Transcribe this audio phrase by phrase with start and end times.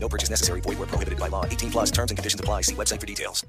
[0.00, 0.60] No purchase necessary.
[0.62, 1.44] Void where prohibited by law.
[1.44, 2.62] 18 plus terms and conditions apply.
[2.62, 3.44] See website for details.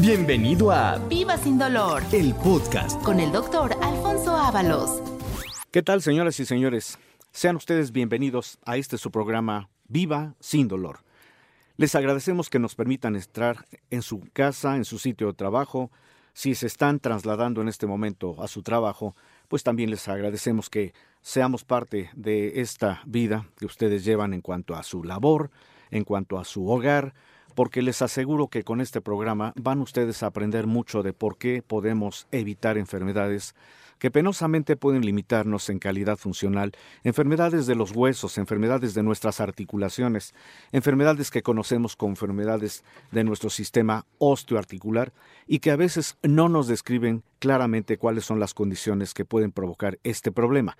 [0.00, 3.02] Bienvenido a Viva sin dolor el podcast.
[3.02, 5.02] con el doctor Alfonso Ábalos.
[5.72, 6.98] ¿Qué tal, señoras y señores?
[7.32, 11.00] Sean ustedes bienvenidos a este su programa Viva sin dolor.
[11.76, 15.90] Les agradecemos que nos permitan entrar en su casa, en su sitio de trabajo.
[16.32, 19.16] Si se están trasladando en este momento a su trabajo,
[19.48, 24.76] pues también les agradecemos que seamos parte de esta vida que ustedes llevan en cuanto
[24.76, 25.50] a su labor,
[25.90, 27.14] en cuanto a su hogar,
[27.54, 31.62] porque les aseguro que con este programa van ustedes a aprender mucho de por qué
[31.66, 33.54] podemos evitar enfermedades
[33.98, 36.72] que penosamente pueden limitarnos en calidad funcional,
[37.04, 40.34] enfermedades de los huesos, enfermedades de nuestras articulaciones,
[40.72, 45.12] enfermedades que conocemos como enfermedades de nuestro sistema osteoarticular
[45.46, 49.98] y que a veces no nos describen claramente cuáles son las condiciones que pueden provocar
[50.02, 50.76] este problema.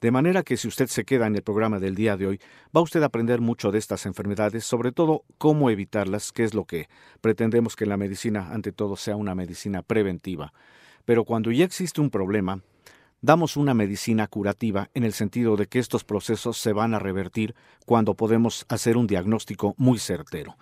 [0.00, 2.40] De manera que si usted se queda en el programa del día de hoy,
[2.76, 6.66] va usted a aprender mucho de estas enfermedades, sobre todo cómo evitarlas, que es lo
[6.66, 6.88] que
[7.22, 10.52] pretendemos que la medicina, ante todo, sea una medicina preventiva.
[11.04, 12.60] Pero cuando ya existe un problema,
[13.20, 17.54] damos una medicina curativa en el sentido de que estos procesos se van a revertir
[17.86, 20.56] cuando podemos hacer un diagnóstico muy certero.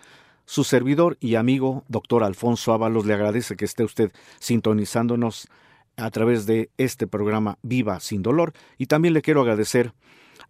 [0.45, 5.49] Su servidor y amigo, doctor Alfonso Ábalos, le agradece que esté usted sintonizándonos
[5.97, 9.93] a través de este programa Viva sin Dolor y también le quiero agradecer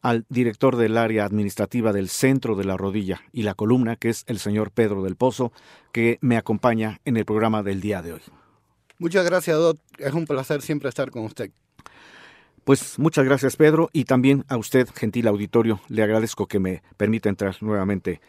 [0.01, 4.25] al director del área administrativa del Centro de la Rodilla y la Columna, que es
[4.27, 5.53] el señor Pedro del Pozo,
[5.93, 8.23] que me acompaña en el programa del día de hoy.
[9.03, 9.81] Muchas gracias, Doc.
[9.99, 11.51] Es un placer siempre estar con usted.
[12.63, 17.29] Pues muchas gracias, Pedro, y también a usted, gentil auditorio, le agradezco que me permita
[17.29, 18.21] entrar nuevamente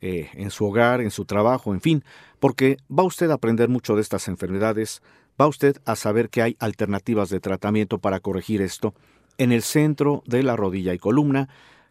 [0.00, 2.04] eh, en su hogar, en su trabajo, en fin,
[2.38, 5.02] porque va usted a aprender mucho de estas enfermedades,
[5.38, 8.94] va usted a saber que hay alternativas de tratamiento para corregir esto
[9.36, 11.48] en el centro de la rodilla y columna,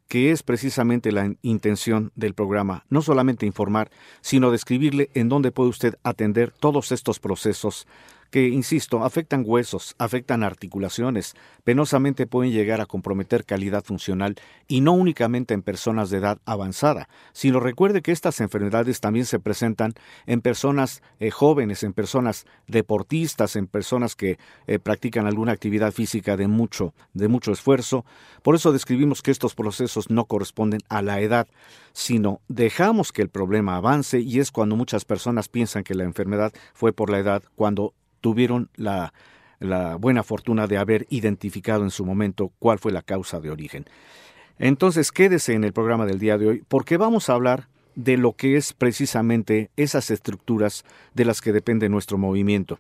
[0.08, 3.92] que es precisamente la intención del programa, no solamente informar,
[4.22, 7.86] sino describirle en dónde puede usted atender todos estos procesos
[8.30, 14.36] que, insisto, afectan huesos, afectan articulaciones, penosamente pueden llegar a comprometer calidad funcional
[14.68, 19.40] y no únicamente en personas de edad avanzada, sino recuerde que estas enfermedades también se
[19.40, 19.94] presentan
[20.26, 26.38] en personas eh, jóvenes, en personas deportistas, en personas que eh, practican alguna actividad física
[26.38, 28.06] de mucho, de mucho esfuerzo.
[28.44, 31.48] Por eso describimos que estos procesos no corresponden a la edad,
[31.94, 36.54] sino dejamos que el problema avance y es cuando muchas personas piensan que la enfermedad
[36.74, 39.14] fue por la edad, cuando tuvieron la,
[40.00, 43.86] buena fortuna de haber identificado en su momento cuál fue la causa de origen.
[44.58, 48.34] Entonces quédese en el programa del día de hoy porque vamos a hablar de lo
[48.34, 52.80] que es precisamente esas estructuras de las que depende nuestro movimiento,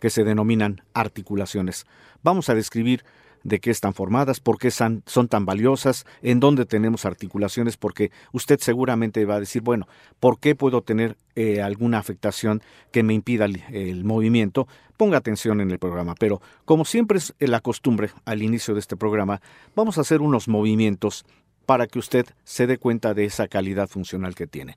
[0.00, 1.86] que se denominan articulaciones.
[2.22, 3.04] Vamos a describir
[3.46, 8.58] de qué están formadas, por qué son, tan valiosas, en dónde tenemos articulaciones, porque usted
[8.58, 9.86] seguramente va a decir, bueno,
[10.18, 14.66] ¿por qué puedo tener eh, alguna afectación que me impida el, el movimiento?
[14.96, 18.96] Ponga atención en el programa, pero como siempre es la costumbre al inicio de este
[18.96, 19.40] programa,
[19.76, 21.24] vamos a hacer unos movimientos
[21.66, 24.76] para que usted se dé cuenta de esa calidad funcional que tiene.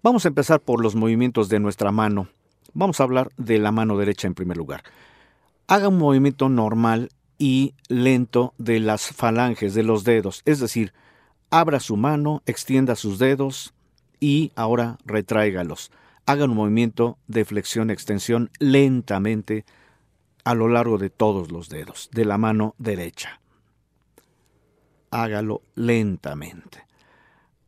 [0.00, 2.28] Vamos a empezar por los movimientos de nuestra mano.
[2.72, 4.84] Vamos a hablar de la mano derecha en primer lugar.
[5.66, 10.92] Haga un movimiento normal y lento de las falanges de los dedos, es decir,
[11.48, 13.72] abra su mano, extienda sus dedos
[14.20, 15.90] y ahora retráigalos.
[16.26, 19.64] Haga un movimiento de flexión-extensión lentamente
[20.44, 23.40] a lo largo de todos los dedos de la mano derecha.
[25.10, 26.84] Hágalo lentamente.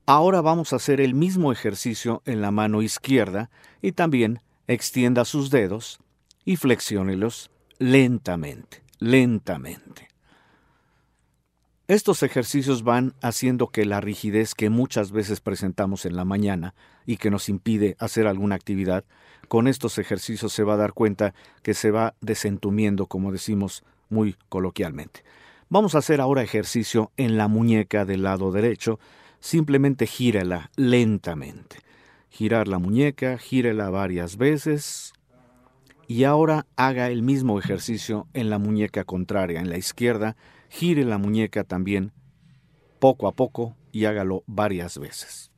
[0.04, 3.49] Ahora vamos a hacer el mismo ejercicio en la mano izquierda
[3.81, 5.98] y también extienda sus dedos
[6.45, 10.09] y flexiónelos lentamente lentamente.
[11.89, 17.16] Estos ejercicios van haciendo que la rigidez que muchas veces presentamos en la mañana y
[17.16, 19.04] que nos impide hacer alguna actividad,
[19.49, 24.37] con estos ejercicios se va a dar cuenta que se va desentumiendo, como decimos muy
[24.49, 25.25] coloquialmente.
[25.69, 29.01] Vamos a hacer ahora ejercicio en la muñeca del lado derecho,
[29.41, 31.78] simplemente gírela lentamente.
[32.31, 35.11] Girar la muñeca, gírela varias veces,
[36.12, 40.36] y ahora haga el mismo ejercicio en la muñeca contraria, en la izquierda,
[40.68, 42.12] gire la muñeca también
[42.98, 45.50] poco a poco y hágalo varias veces.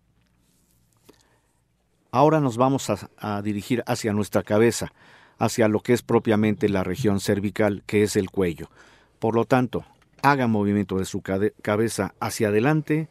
[2.13, 4.93] Ahora nos vamos a, a dirigir hacia nuestra cabeza,
[5.39, 8.71] hacia lo que es propiamente la región cervical, que es el cuello.
[9.19, 9.85] Por lo tanto,
[10.23, 13.09] haga movimiento de su cabeza hacia adelante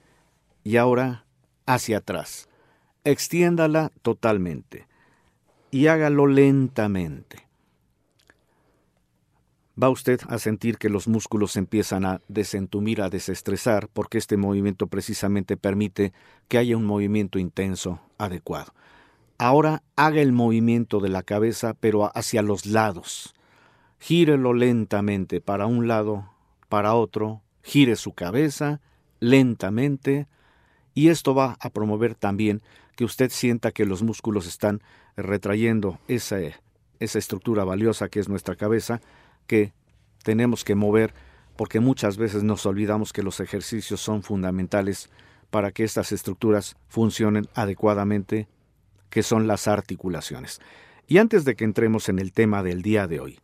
[0.63, 1.25] y ahora
[1.65, 2.47] hacia atrás.
[3.03, 4.87] Extiéndala totalmente
[5.73, 7.47] y hágalo lentamente.
[9.81, 14.85] Va usted a sentir que los músculos empiezan a desentumir, a desestresar, porque este movimiento
[14.85, 16.13] precisamente permite
[16.47, 18.71] que haya un movimiento intenso adecuado.
[19.39, 23.33] Ahora haga el movimiento de la cabeza, pero hacia los lados.
[23.99, 26.29] Gírelo lentamente para un lado,
[26.69, 27.41] para otro.
[27.63, 28.79] Gire su cabeza
[29.19, 30.27] lentamente.
[30.93, 32.61] Y esto va a promover también
[32.95, 34.81] que usted sienta que los músculos están
[35.15, 36.37] retrayendo esa,
[36.99, 39.01] esa estructura valiosa que es nuestra cabeza,
[39.47, 39.73] que
[40.23, 41.13] tenemos que mover,
[41.55, 45.09] porque muchas veces nos olvidamos que los ejercicios son fundamentales
[45.49, 48.47] para que estas estructuras funcionen adecuadamente
[49.09, 50.59] que son las articulaciones.
[51.07, 53.39] Y antes de que entremos en el tema del día de hoy,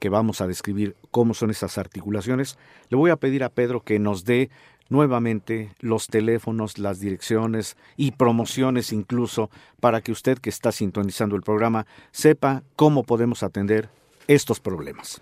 [0.00, 2.58] que vamos a describir cómo son esas articulaciones,
[2.88, 4.50] le voy a pedir a Pedro que nos dé
[4.94, 9.50] nuevamente los teléfonos, las direcciones y promociones incluso
[9.80, 13.88] para que usted que está sintonizando el programa sepa cómo podemos atender
[14.28, 15.20] estos problemas.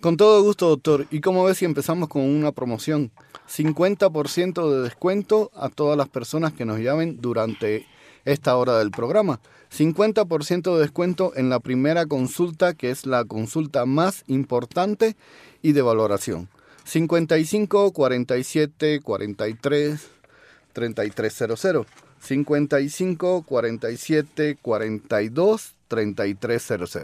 [0.00, 1.06] Con todo gusto, doctor.
[1.10, 3.12] ¿Y cómo ves si empezamos con una promoción?
[3.48, 7.86] 50% de descuento a todas las personas que nos llamen durante
[8.26, 9.40] esta hora del programa.
[9.74, 15.16] 50% de descuento en la primera consulta, que es la consulta más importante
[15.62, 16.50] y de valoración.
[16.86, 20.08] 55 47 43
[20.72, 21.86] 3300.
[22.20, 26.94] 55 47 42 3300.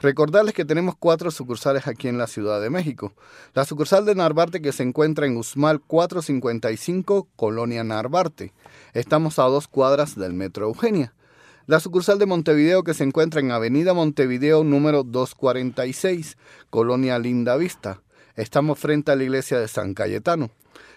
[0.00, 3.12] Recordarles que tenemos cuatro sucursales aquí en la Ciudad de México.
[3.52, 8.54] La sucursal de Narvarte que se encuentra en Usmal 455, Colonia Narvarte.
[8.94, 11.12] Estamos a dos cuadras del Metro Eugenia.
[11.66, 16.38] La sucursal de Montevideo que se encuentra en Avenida Montevideo número 246,
[16.70, 18.00] Colonia Linda Vista.
[18.38, 20.52] Estamos frente a la iglesia de San Cayetano.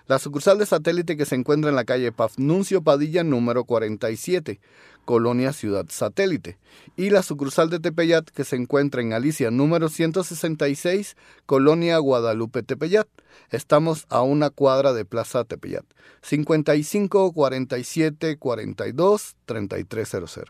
[0.06, 4.60] La sucursal de satélite que se encuentra en la calle Pafnuncio Padilla número 47,
[5.06, 6.60] Colonia Ciudad Satélite.
[6.96, 11.18] Y la sucursal de Tepeyat que se encuentra en Alicia número 166,
[11.48, 13.08] Colonia Guadalupe Tepeyat.
[13.50, 15.86] Estamos a una cuadra de Plaza Tepeyat.
[16.22, 20.46] 55 47 42 3300.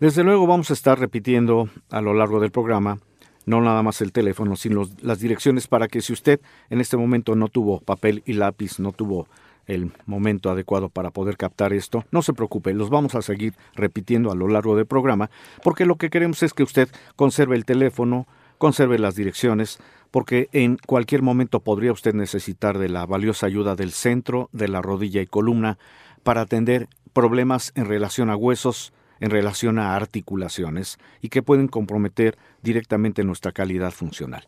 [0.00, 2.98] Desde luego vamos a estar repitiendo a lo largo del programa
[3.46, 7.34] no nada más el teléfono, sino las direcciones para que si usted en este momento
[7.34, 9.28] no tuvo papel y lápiz, no tuvo
[9.66, 14.30] el momento adecuado para poder captar esto, no se preocupe, los vamos a seguir repitiendo
[14.30, 15.30] a lo largo del programa,
[15.62, 18.26] porque lo que queremos es que usted conserve el teléfono,
[18.58, 19.78] conserve las direcciones,
[20.10, 24.82] porque en cualquier momento podría usted necesitar de la valiosa ayuda del centro, de la
[24.82, 25.78] rodilla y columna,
[26.22, 28.92] para atender problemas en relación a huesos,
[29.24, 34.44] en relación a articulaciones y que pueden comprometer directamente nuestra calidad funcional.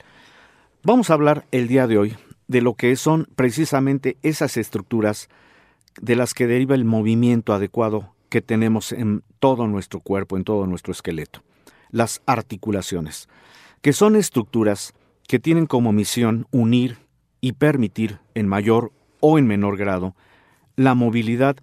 [0.82, 5.30] Vamos a hablar el día de hoy de lo que son precisamente esas estructuras
[5.98, 10.66] de las que deriva el movimiento adecuado que tenemos en todo nuestro cuerpo, en todo
[10.66, 11.42] nuestro esqueleto.
[11.90, 13.30] Las articulaciones,
[13.80, 14.92] que son estructuras
[15.26, 16.98] que tienen como misión unir
[17.40, 20.14] y permitir en mayor o en menor grado
[20.76, 21.56] la movilidad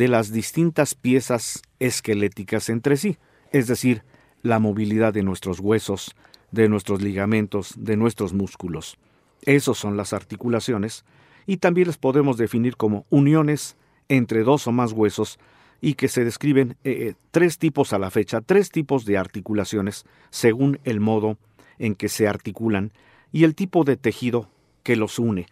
[0.00, 3.18] de las distintas piezas esqueléticas entre sí,
[3.52, 4.02] es decir,
[4.40, 6.16] la movilidad de nuestros huesos,
[6.52, 8.96] de nuestros ligamentos, de nuestros músculos.
[9.42, 11.04] Esos son las articulaciones,
[11.44, 13.76] y también las podemos definir como uniones
[14.08, 15.38] entre dos o más huesos
[15.82, 20.80] y que se describen eh, tres tipos a la fecha, tres tipos de articulaciones según
[20.84, 21.36] el modo
[21.78, 22.90] en que se articulan
[23.32, 24.48] y el tipo de tejido
[24.82, 25.44] que los une.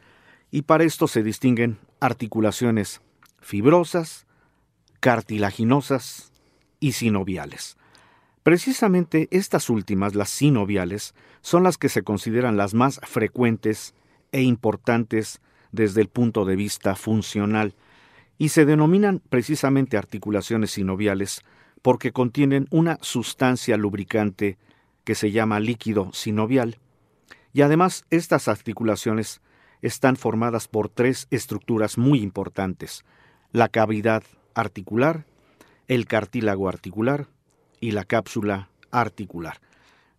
[0.50, 3.02] Y para esto se distinguen articulaciones
[3.42, 4.26] fibrosas,
[5.00, 6.33] cartilaginosas
[6.81, 7.76] y sinoviales.
[8.43, 13.95] Precisamente estas últimas, las sinoviales, son las que se consideran las más frecuentes
[14.33, 15.40] e importantes
[15.73, 17.75] desde el punto de vista funcional,
[18.38, 21.43] y se denominan precisamente articulaciones sinoviales
[21.83, 24.57] porque contienen una sustancia lubricante
[25.05, 26.78] que se llama líquido sinovial,
[27.52, 29.40] y además estas articulaciones
[29.83, 33.05] están formadas por tres estructuras muy importantes,
[33.52, 34.23] la cavidad
[34.58, 35.24] articular,
[35.86, 37.28] el cartílago articular
[37.80, 39.60] y la cápsula articular.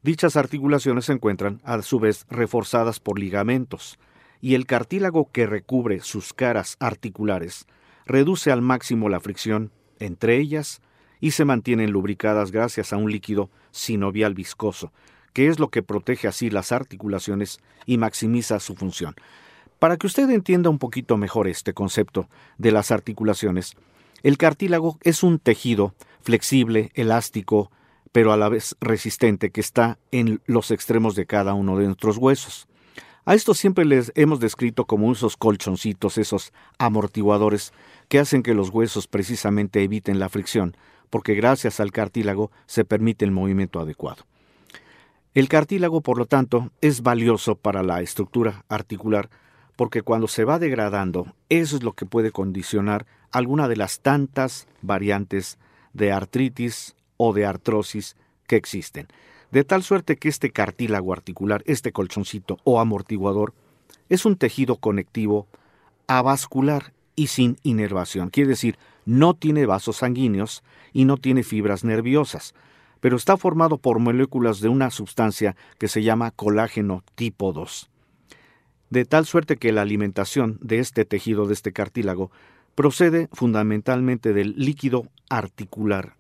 [0.02, 4.00] Dichas articulaciones se encuentran a su vez reforzadas por ligamentos,
[4.42, 7.68] y el cartílago que recubre sus caras articulares
[8.06, 10.82] reduce al máximo la fricción entre ellas
[11.20, 14.94] y se mantienen lubricadas gracias a un líquido sinovial viscoso,
[15.34, 19.16] que es lo que protege así las articulaciones y maximiza su función.
[19.80, 23.76] Para que usted entienda un poquito mejor este concepto de las articulaciones,
[24.24, 27.72] El cartílago es un tejido flexible, elástico,
[28.12, 32.18] pero a la vez resistente que está en los extremos de cada uno de nuestros
[32.18, 32.68] huesos.
[33.26, 37.74] A esto siempre les hemos descrito como esos colchoncitos, esos amortiguadores
[38.08, 40.76] que hacen que los huesos precisamente eviten la fricción,
[41.10, 44.26] porque gracias al cartílago se permite el movimiento adecuado.
[45.36, 49.30] El cartílago, por lo tanto, es valioso para la estructura articular
[49.80, 54.68] porque cuando se va degradando, eso es lo que puede condicionar alguna de las tantas
[54.82, 55.58] variantes
[55.94, 58.16] de artritis o de artrosis
[58.48, 59.08] que existen.
[59.52, 63.54] De tal suerte que este cartílago articular, este colchoncito o amortiguador,
[64.08, 65.48] es un tejido conectivo
[66.08, 68.30] avascular y sin inervación.
[68.30, 72.54] Quiere decir, no tiene vasos sanguíneos y no tiene fibras nerviosas,
[73.00, 77.90] pero está formado por moléculas de una sustancia que se llama colágeno tipo 2.
[78.90, 82.32] De tal suerte que la alimentación de este tejido, de este cartílago,
[82.80, 86.14] procede fundamentalmente del líquido articular,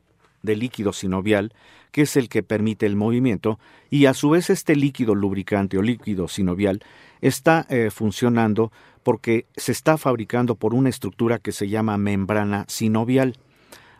[0.43, 1.53] del líquido sinovial,
[1.93, 5.81] que es el que permite el movimiento, y a su vez este líquido lubricante o
[5.81, 6.83] líquido sinovial
[7.21, 8.73] está eh, funcionando
[9.03, 13.37] porque se está fabricando por una estructura que se llama membrana sinovial.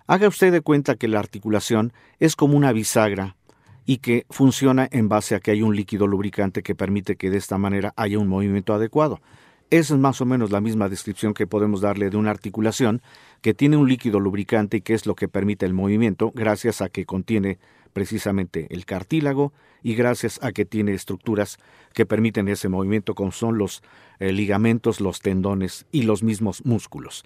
[0.06, 3.38] Haga usted de cuenta que la articulación es como una bisagra
[3.86, 7.38] y que funciona en base a que hay un líquido lubricante que permite que de
[7.38, 9.22] esta manera haya un movimiento adecuado.
[9.72, 13.04] Esa es más o menos la misma descripción que podemos darle de una articulación
[13.42, 16.90] que tiene un líquido lubricante y que es lo que permite el movimiento gracias a
[16.90, 17.60] que contiene
[17.94, 21.60] precisamente el cartílago y gracias a que tiene estructuras
[21.94, 23.84] que permiten ese movimiento como son los
[24.20, 27.24] eh, ligamentos, los tendones y los mismos músculos.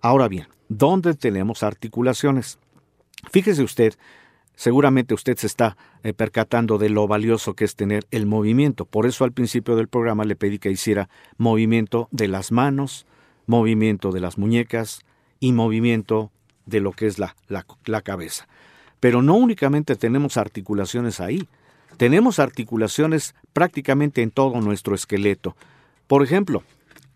[0.00, 2.58] Ahora bien, ¿dónde tenemos articulaciones?
[3.30, 3.94] Fíjese usted
[4.56, 8.84] Seguramente usted se está eh, percatando de lo valioso que es tener el movimiento.
[8.84, 11.08] Por eso al principio del programa le pedí que hiciera
[11.38, 13.06] movimiento de las manos,
[13.46, 15.00] movimiento de las muñecas
[15.40, 16.30] y movimiento
[16.66, 18.46] de lo que es la, la, la cabeza.
[19.00, 21.48] Pero no únicamente tenemos articulaciones ahí,
[21.96, 25.56] tenemos articulaciones prácticamente en todo nuestro esqueleto.
[26.06, 26.62] Por ejemplo,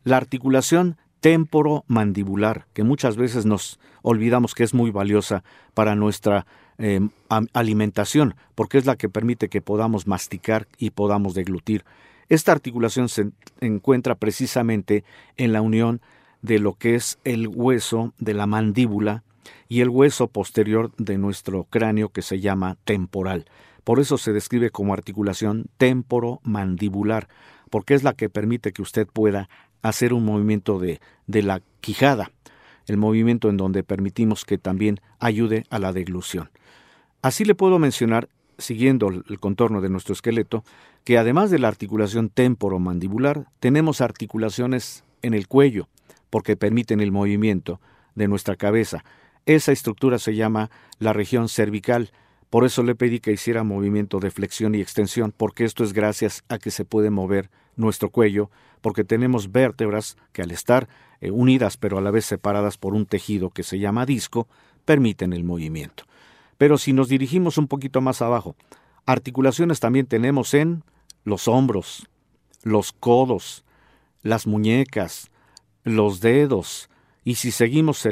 [0.05, 5.43] la articulación temporomandibular, que muchas veces nos olvidamos que es muy valiosa
[5.75, 6.47] para nuestra
[6.81, 7.11] Em,
[7.55, 11.85] alimentación, porque es la que permite que podamos masticar y podamos deglutir.
[12.29, 15.03] Esta articulación se encuentra precisamente
[15.37, 16.01] en la unión
[16.41, 19.25] de lo que es el hueso de la mandíbula
[19.69, 23.47] y el hueso posterior de nuestro cráneo que se llama temporal.
[23.83, 27.27] Por eso se describe como articulación temporomandibular,
[27.71, 29.49] porque es la que permite que usted pueda
[29.83, 32.33] hacer un movimiento de, de la quijada,
[32.87, 36.51] el movimiento en donde permitimos que también ayude a la deglución.
[37.23, 40.65] Así le puedo mencionar, siguiendo el contorno de nuestro esqueleto,
[41.05, 45.89] que además de la articulación temporomandibular, tenemos articulaciones en el cuello,
[46.31, 47.81] porque permiten el movimiento
[48.15, 49.05] de nuestra cabeza.
[49.47, 52.11] Esa estructura se llama la región cervical.
[52.51, 56.45] Por eso le pedí que hiciera movimiento de flexión y extensión, porque esto es gracias
[56.49, 60.89] a que se puede mover nuestro cuello, porque tenemos vértebras que al estar
[61.21, 64.47] eh, unidas pero a la vez separadas por un tejido que se llama disco,
[64.85, 66.05] permiten el movimiento.
[66.59, 68.57] Pero si nos dirigimos un poquito más abajo,
[69.07, 70.83] articulaciones también tenemos en
[71.25, 72.09] los hombros,
[72.63, 73.65] los codos,
[74.23, 75.31] las muñecas,
[75.85, 76.91] los dedos,
[77.25, 78.09] y si seguimos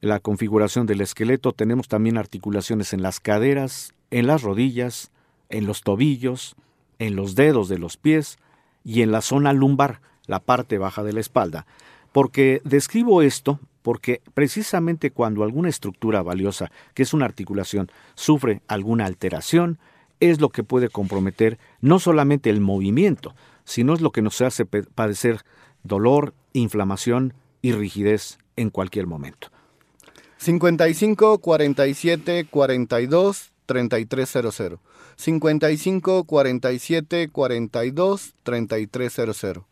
[0.00, 5.10] la configuración del esqueleto, tenemos también articulaciones en las caderas, en las rodillas,
[5.48, 6.54] en los tobillos,
[6.98, 8.38] en los dedos de los pies
[8.84, 11.66] y en la zona lumbar, la parte baja de la espalda.
[12.12, 19.06] Porque describo esto porque precisamente cuando alguna estructura valiosa, que es una articulación, sufre alguna
[19.06, 19.78] alteración,
[20.20, 23.34] es lo que puede comprometer no solamente el movimiento,
[23.64, 25.40] sino es lo que nos hace padecer
[25.82, 29.48] dolor, inflamación y rigidez en cualquier momento.
[30.38, 34.80] 55 47 42 3300.
[35.16, 39.64] 55 47 42 3300.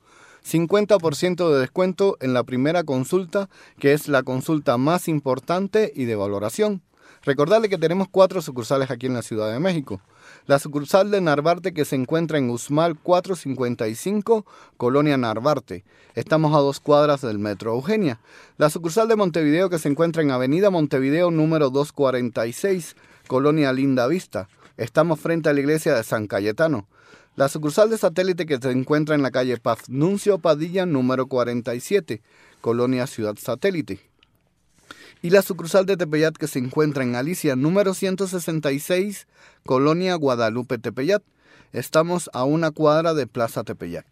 [0.45, 6.17] 50% de descuento en la primera consulta, que es la consulta más importante y de
[6.17, 6.83] valoración.
[7.23, 10.01] Recordarle que tenemos cuatro sucursales aquí en la Ciudad de México.
[10.47, 14.47] La sucursal de Narvarte que se encuentra en Usmal 455,
[14.79, 15.85] Colonia Narvarte.
[16.15, 18.21] Estamos a dos cuadras del Metro Eugenia.
[18.57, 22.97] La sucursal de Montevideo que se encuentra en Avenida Montevideo número 246,
[23.29, 24.49] Colonia Linda Vista.
[24.81, 26.89] Estamos frente a la iglesia de San Cayetano.
[27.37, 32.23] La sucursal de satélite que se encuentra en la calle Paz Nuncio Padilla número 47,
[32.63, 34.01] Colonia Ciudad Satélite.
[35.21, 39.27] Y la sucursal de Tepeyat que se encuentra en Alicia número 166,
[39.67, 41.23] Colonia Guadalupe Tepeyat.
[41.75, 44.07] Estamos a una cuadra de Plaza Tepeyat.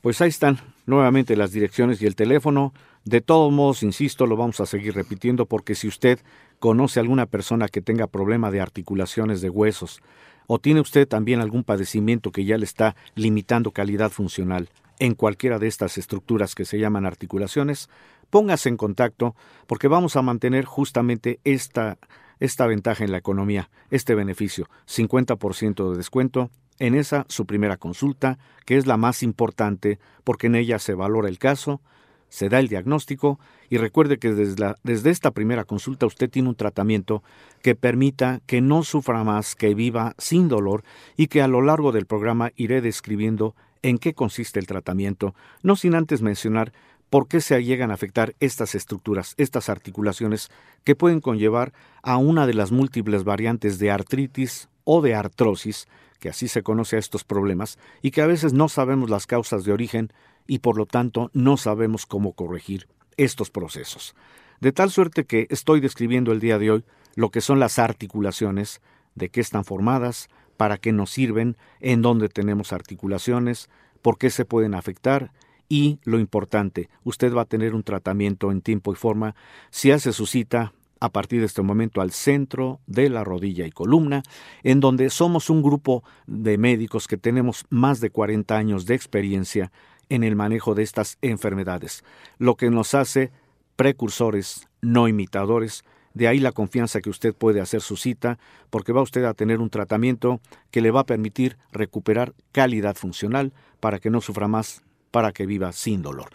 [0.00, 2.72] Pues ahí están nuevamente las direcciones y el teléfono
[3.04, 6.20] De todos modos, insisto, lo vamos a seguir repitiendo porque si usted
[6.58, 10.02] conoce alguna persona que tenga problema de articulaciones de huesos
[10.46, 15.58] o tiene usted también algún padecimiento que ya le está limitando calidad funcional en cualquiera
[15.58, 17.88] de estas estructuras que se llaman articulaciones,
[18.30, 19.36] póngase en contacto
[19.66, 21.98] porque vamos a mantener justamente esta,
[22.40, 28.38] esta ventaja en la economía, este beneficio, 50% de descuento en esa su primera consulta,
[28.64, 31.80] que es la más importante porque en ella se valora el caso,
[32.28, 33.38] se da el diagnóstico
[33.70, 37.22] y recuerde que desde, desde, esta primera consulta usted tiene un tratamiento
[37.62, 40.84] que permita que no sufra más, que viva sin dolor
[41.16, 45.76] y que a lo largo del programa iré describiendo en qué consiste el tratamiento, no
[45.76, 46.72] sin antes mencionar
[47.10, 50.50] por qué se llegan a afectar estas estructuras, estas articulaciones
[50.84, 55.86] que pueden conllevar a una de las múltiples variantes de artritis o de artrosis,
[56.20, 59.64] que así se conoce a estos problemas, y que a veces no sabemos las causas
[59.64, 60.12] de origen
[60.48, 64.16] y por lo tanto no sabemos cómo corregir estos procesos.
[64.60, 68.80] De tal suerte que estoy describiendo el día de hoy lo que son las articulaciones,
[69.14, 73.68] de qué están formadas, para qué nos sirven, en dónde tenemos articulaciones,
[74.02, 75.32] por qué se pueden afectar
[75.68, 79.34] y lo importante, usted va a tener un tratamiento en tiempo y forma
[79.70, 83.70] si hace su cita a partir de este momento al centro de la rodilla y
[83.70, 84.22] columna,
[84.62, 89.70] en donde somos un grupo de médicos que tenemos más de 40 años de experiencia
[90.08, 92.04] en el manejo de estas enfermedades,
[92.38, 93.30] lo que nos hace
[93.76, 95.84] precursores, no imitadores,
[96.14, 98.38] de ahí la confianza que usted puede hacer su cita,
[98.70, 103.52] porque va usted a tener un tratamiento que le va a permitir recuperar calidad funcional
[103.78, 106.30] para que no sufra más, para que viva sin dolor.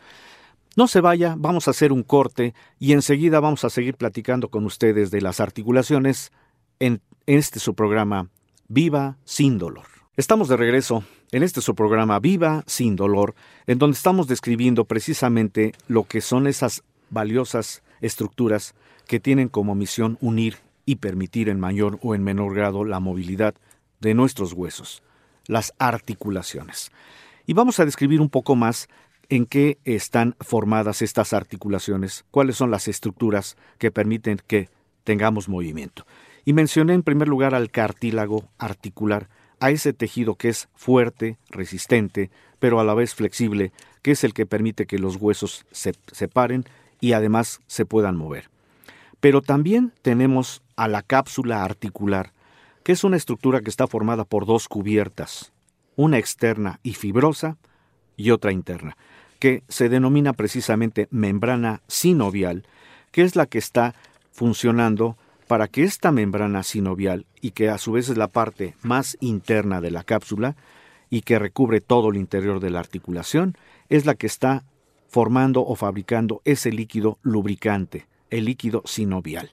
[0.75, 4.65] No se vaya, vamos a hacer un corte y enseguida vamos a seguir platicando con
[4.65, 6.31] ustedes de las articulaciones
[6.79, 8.29] en este su programa
[8.69, 9.92] Viva sin dolor.
[10.15, 13.33] Estamos de regreso en este su programa Viva sin dolor,
[13.65, 18.75] en donde estamos describiendo precisamente lo que son esas valiosas estructuras
[19.07, 23.55] que tienen como misión unir y permitir en mayor o en menor grado la movilidad
[24.01, 25.01] de nuestros huesos,
[25.47, 26.91] las articulaciones.
[27.47, 28.89] Y vamos a describir un poco más
[29.29, 34.69] en qué están formadas estas articulaciones, cuáles son las estructuras que permiten que
[35.05, 36.05] tengamos movimiento.
[36.45, 39.27] Y mencioné en primer lugar al cartílago articular,
[39.63, 43.71] a ese tejido que es fuerte, resistente, pero a la vez flexible,
[44.01, 46.65] que es el que permite que los huesos se separen
[46.99, 48.49] y además se puedan mover.
[49.21, 52.33] Pero también tenemos a la cápsula articular,
[52.83, 55.53] que es una estructura que está formada por dos cubiertas,
[55.95, 57.55] una externa y fibrosa
[58.17, 58.97] y otra interna
[59.39, 62.65] que se denomina precisamente membrana sinovial,
[63.13, 63.95] que es la que está
[64.33, 65.17] funcionando
[65.53, 69.81] para que esta membrana sinovial, y que a su vez es la parte más interna
[69.81, 70.55] de la cápsula,
[71.11, 73.55] y que recubre todo el interior de la articulación,
[73.87, 74.63] es la que está
[75.07, 79.51] formando o fabricando ese líquido lubricante, el líquido sinovial.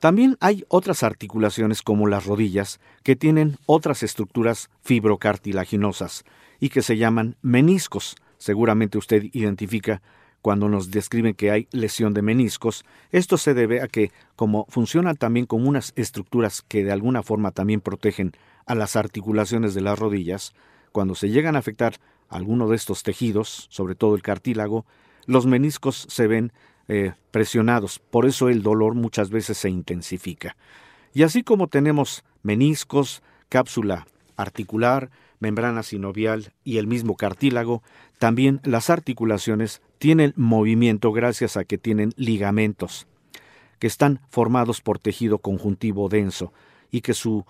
[0.00, 6.24] También hay otras articulaciones como las rodillas que tienen otras estructuras fibrocartilaginosas
[6.58, 10.02] y que se llaman meniscos, seguramente usted identifica
[10.42, 12.84] cuando nos describen que hay lesión de meniscos.
[13.12, 17.52] Esto se debe a que, como funcionan también como unas estructuras que de alguna forma
[17.52, 18.32] también protegen
[18.66, 20.52] a las articulaciones de las rodillas,
[20.90, 21.94] cuando se llegan a afectar
[22.28, 24.84] alguno de estos tejidos, sobre todo el cartílago,
[25.26, 26.52] los meniscos se ven
[26.88, 30.56] eh, presionados, por eso el dolor muchas veces se intensifica.
[31.14, 37.82] Y así como tenemos meniscos, cápsula articular, membrana sinovial y el mismo cartílago,
[38.18, 43.06] también las articulaciones tienen movimiento gracias a que tienen ligamentos,
[43.78, 46.52] que están formados por tejido conjuntivo denso
[46.90, 47.46] y que su,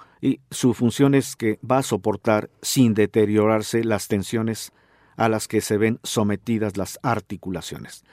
[0.50, 4.70] su función es que va a soportar sin deteriorarse las tensiones
[5.16, 8.04] a las que se ven sometidas las articulaciones.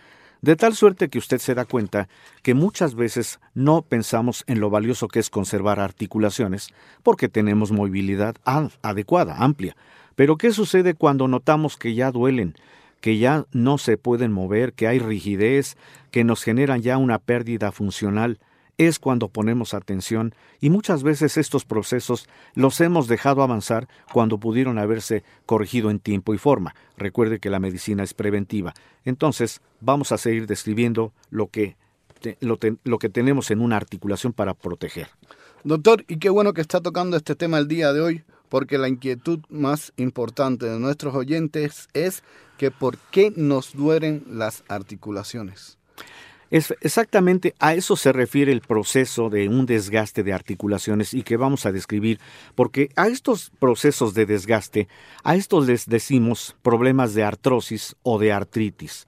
[0.41, 2.07] De tal suerte que usted se da cuenta
[2.41, 6.69] que muchas veces no pensamos en lo valioso que es conservar articulaciones
[7.03, 8.37] porque tenemos movilidad
[8.83, 9.75] adecuada, amplia.
[10.15, 12.55] Pero ¿qué sucede cuando notamos que ya duelen,
[13.01, 15.77] que ya no se pueden mover, que hay rigidez,
[16.11, 18.39] que nos generan ya una pérdida funcional?
[18.79, 24.79] es cuando ponemos atención y muchas veces estos procesos los hemos dejado avanzar cuando pudieron
[24.79, 26.73] haberse corregido en tiempo y forma.
[26.97, 28.73] Recuerde que la medicina es preventiva.
[29.03, 31.75] Entonces, vamos a seguir describiendo lo que,
[32.39, 32.57] lo,
[32.99, 35.09] que tenemos en una articulación para proteger.
[35.65, 38.89] Doctor, y qué bueno que está tocando este tema el día de hoy, porque la
[38.89, 42.23] inquietud más importante de nuestros oyentes es
[42.57, 45.77] que por qué nos duelen las articulaciones.
[46.51, 51.37] Es exactamente a eso se refiere el proceso de un desgaste de articulaciones y que
[51.37, 52.19] vamos a describir,
[52.55, 54.87] porque a estos procesos de desgaste,
[55.23, 59.07] a estos les decimos problemas de artrosis o de artritis.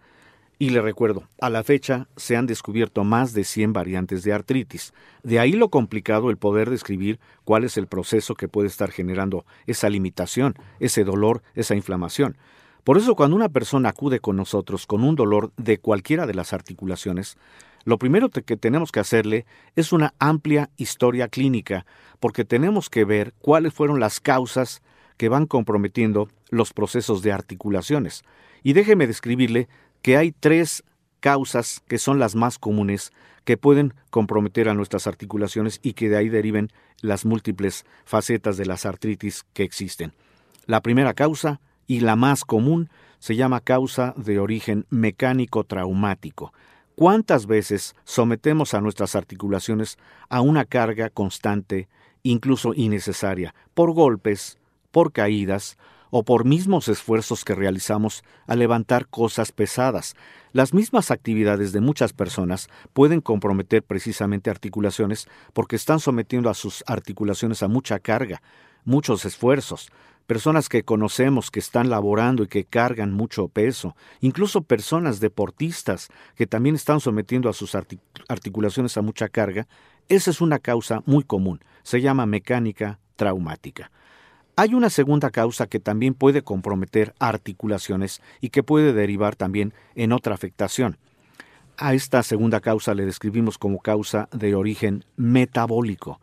[0.62, 4.94] Y le recuerdo, a la fecha se han descubierto más de 100 variantes de artritis.
[5.24, 9.44] De ahí lo complicado el poder describir cuál es el proceso que puede estar generando
[9.66, 12.38] esa limitación, ese dolor, esa inflamación.
[12.84, 16.54] Por eso cuando una persona acude con nosotros con un dolor de cualquiera de las
[16.54, 17.38] articulaciones,
[17.84, 21.88] lo primero que tenemos que hacerle es una amplia historia clínica,
[22.20, 24.84] porque tenemos que ver cuáles fueron las causas
[25.18, 28.22] que van comprometiendo los procesos de articulaciones.
[28.62, 29.68] Y déjeme describirle
[30.02, 30.84] que hay tres
[31.20, 33.12] causas que son las más comunes
[33.44, 36.70] que pueden comprometer a nuestras articulaciones y que de ahí deriven
[37.02, 40.14] las múltiples facetas de las artritis que existen.
[40.66, 46.54] La primera causa, y la más común, se llama causa de origen mecánico traumático.
[46.96, 49.98] ¿Cuántas veces sometemos a nuestras articulaciones
[50.30, 51.88] a una carga constante,
[52.24, 54.58] incluso innecesaria, por golpes,
[54.92, 55.78] por caídas
[56.12, 60.16] o por mismos esfuerzos que realizamos al levantar cosas pesadas.
[60.54, 66.84] Las mismas actividades de muchas personas pueden comprometer precisamente articulaciones porque están sometiendo a sus
[66.86, 68.42] articulaciones a mucha carga,
[68.84, 69.90] muchos esfuerzos.
[70.28, 76.48] Personas que conocemos que están laborando y que cargan mucho peso, incluso personas deportistas que
[76.48, 77.76] también están sometiendo a sus
[78.28, 79.68] articulaciones a mucha carga,
[80.08, 83.92] esa es una causa muy común, se llama mecánica traumática.
[84.56, 90.12] Hay una segunda causa que también puede comprometer articulaciones y que puede derivar también en
[90.12, 90.98] otra afectación.
[91.78, 96.20] A esta segunda causa le describimos como causa de origen metabólico,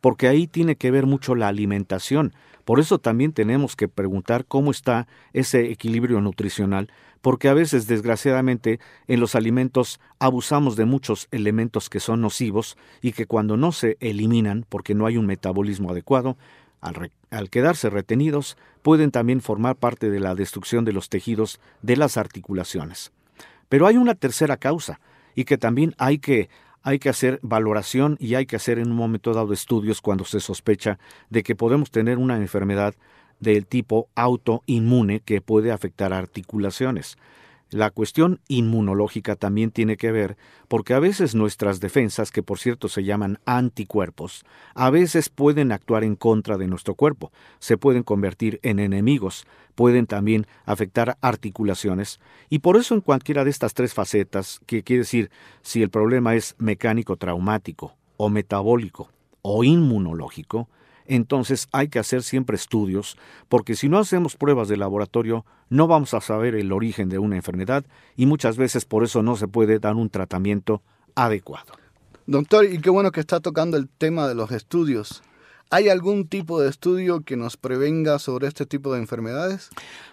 [0.00, 2.34] porque ahí tiene que ver mucho la alimentación.
[2.64, 8.78] Por eso también tenemos que preguntar cómo está ese equilibrio nutricional, porque a veces, desgraciadamente,
[9.08, 13.96] en los alimentos abusamos de muchos elementos que son nocivos y que cuando no se
[14.00, 16.36] eliminan, porque no hay un metabolismo adecuado,
[16.80, 22.16] al, quedarse retenidos, pueden también formar parte de la destrucción de los tejidos de las
[22.16, 23.12] articulaciones.
[23.68, 25.00] Pero hay una tercera causa,
[25.34, 26.48] y que también hay que,
[26.82, 30.40] hay que hacer valoración y hay que hacer en un momento dado estudios cuando se
[30.40, 32.94] sospecha de que podemos tener una enfermedad
[33.38, 37.16] del tipo autoinmune que puede afectar articulaciones.
[37.70, 42.88] La cuestión inmunológica también tiene que ver porque a veces nuestras defensas, que por cierto
[42.88, 47.30] se llaman anticuerpos, a veces pueden actuar en contra de nuestro cuerpo,
[47.60, 53.50] se pueden convertir en enemigos, pueden también afectar articulaciones, y por eso en cualquiera de
[53.50, 55.30] estas tres facetas, que quiere decir
[55.62, 59.10] si el problema es mecánico traumático, o metabólico,
[59.42, 60.68] o inmunológico,
[61.16, 63.16] entonces hay que hacer siempre estudios,
[63.48, 67.36] porque si no hacemos pruebas de laboratorio, no vamos a saber el origen de una
[67.36, 67.84] enfermedad
[68.16, 70.82] y muchas veces por eso no se puede dar un tratamiento
[71.14, 71.72] adecuado.
[72.26, 75.22] Doctor, y qué bueno que está tocando el tema de los estudios.
[75.72, 79.70] ¿Hay algún tipo de estudio que nos prevenga sobre este tipo de enfermedades?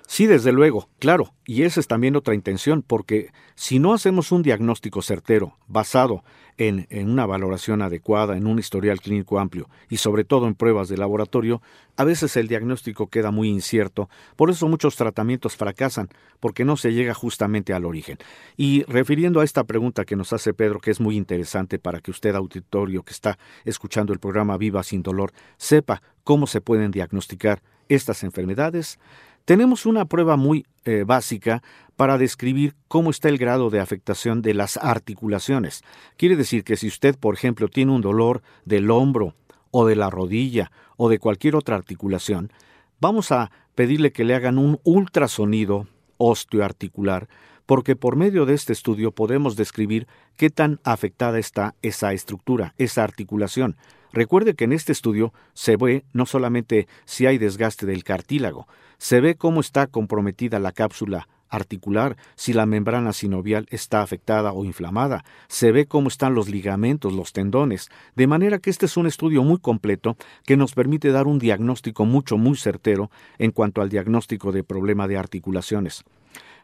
[0.07, 4.43] Sí, desde luego, claro, y esa es también otra intención, porque si no hacemos un
[4.43, 6.23] diagnóstico certero, basado
[6.57, 10.97] en, una valoración adecuada, en un historial clínico amplio y sobre todo en pruebas de
[10.97, 11.61] laboratorio,
[11.95, 16.93] a veces el diagnóstico queda muy incierto, por eso muchos tratamientos fracasan, porque no se
[16.93, 18.17] llega justamente al origen.
[18.55, 22.11] Y refiriendo a esta pregunta que nos hace Pedro, que es muy interesante para que
[22.11, 27.61] usted, auditorio que está escuchando el programa Viva sin Dolor, sepa cómo se pueden diagnosticar
[27.89, 28.99] estas enfermedades,
[29.45, 31.61] tenemos una prueba muy eh, básica
[31.97, 35.83] para describir cómo está el grado de afectación de las articulaciones.
[36.15, 39.35] Quiere decir que si usted, por ejemplo, tiene un dolor del hombro
[39.71, 42.53] o de la rodilla o de cualquier otra articulación,
[43.01, 47.27] vamos a pedirle que le hagan un ultrasonido osteoarticular
[47.65, 53.03] porque por medio de este estudio podemos describir qué tan afectada está esa estructura, esa
[53.03, 53.75] articulación.
[54.13, 58.67] Recuerde que en este estudio se ve no solamente si hay desgaste del cartílago,
[58.97, 64.65] se ve cómo está comprometida la cápsula articular, si la membrana sinovial está afectada o
[64.65, 69.07] inflamada, se ve cómo están los ligamentos, los tendones, de manera que este es un
[69.07, 73.89] estudio muy completo que nos permite dar un diagnóstico mucho, muy certero en cuanto al
[73.89, 76.03] diagnóstico de problema de articulaciones.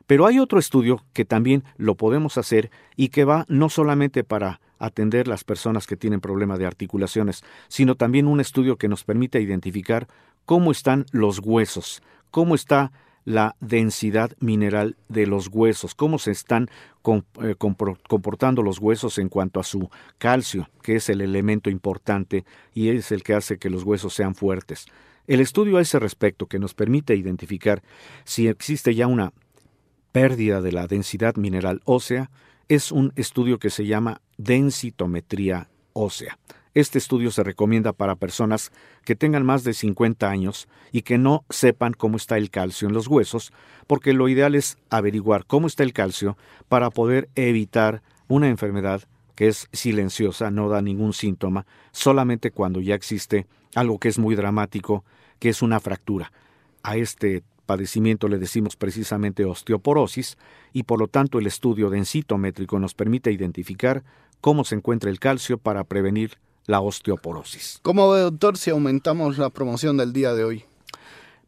[0.06, 4.60] Pero hay otro estudio que también lo podemos hacer y que va no solamente para
[4.86, 9.39] atender las personas que tienen problema de articulaciones, sino también un estudio que nos permite
[9.39, 10.08] identificar
[10.46, 12.91] cómo están los huesos, cómo está
[13.26, 16.69] la densidad mineral de los huesos, cómo se están
[17.41, 22.43] eh, comportando los huesos en cuanto a su calcio, que es el elemento importante
[22.74, 24.88] y es el que hace que los huesos sean fuertes.
[25.28, 27.82] El estudio a ese respecto que nos permite identificar
[28.26, 29.32] si existe ya una
[30.12, 32.30] pérdida de la densidad mineral ósea
[32.69, 36.38] es un estudio que se llama densitometría ósea.
[36.73, 38.71] Este estudio se recomienda para personas
[39.06, 42.95] que tengan más de 50 años y que no sepan cómo está el calcio en
[42.95, 43.54] los huesos,
[43.86, 46.36] porque lo ideal es averiguar cómo está el calcio
[46.69, 49.04] para poder evitar una enfermedad
[49.36, 53.45] que es silenciosa, no da ningún síntoma, solamente cuando ya existe
[53.76, 55.04] algo que es muy dramático,
[55.39, 56.32] que es una fractura.
[56.82, 60.38] A este padecimiento le decimos precisamente osteoporosis
[60.73, 64.04] y por lo tanto el estudio densitométrico nos permite identificar
[64.41, 67.80] cómo se encuentra el calcio para prevenir la osteoporosis.
[67.82, 70.65] ¿Cómo ve, doctor, si aumentamos la promoción del día de hoy?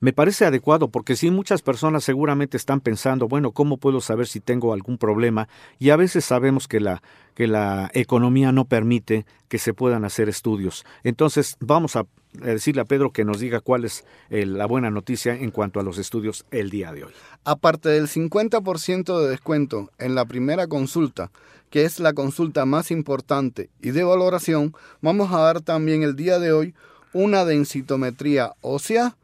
[0.06, 4.40] Me parece adecuado porque sí, muchas personas seguramente están pensando, bueno, ¿cómo puedo saber si
[4.40, 5.50] tengo algún problema?
[5.80, 7.02] Y a veces sabemos que la,
[7.34, 10.86] que la economía no permite que se puedan hacer estudios.
[11.04, 15.34] Entonces, vamos a decirle a Pedro que nos diga cuál es eh, la buena noticia
[15.34, 17.14] en cuanto a los estudios el día de hoy.
[17.44, 21.32] Aparte del 50% de descuento en la primera consulta,
[21.72, 26.38] que es la consulta más importante y de valoración, vamos a dar también el día
[26.38, 26.76] de hoy
[27.12, 29.16] una densitometría ósea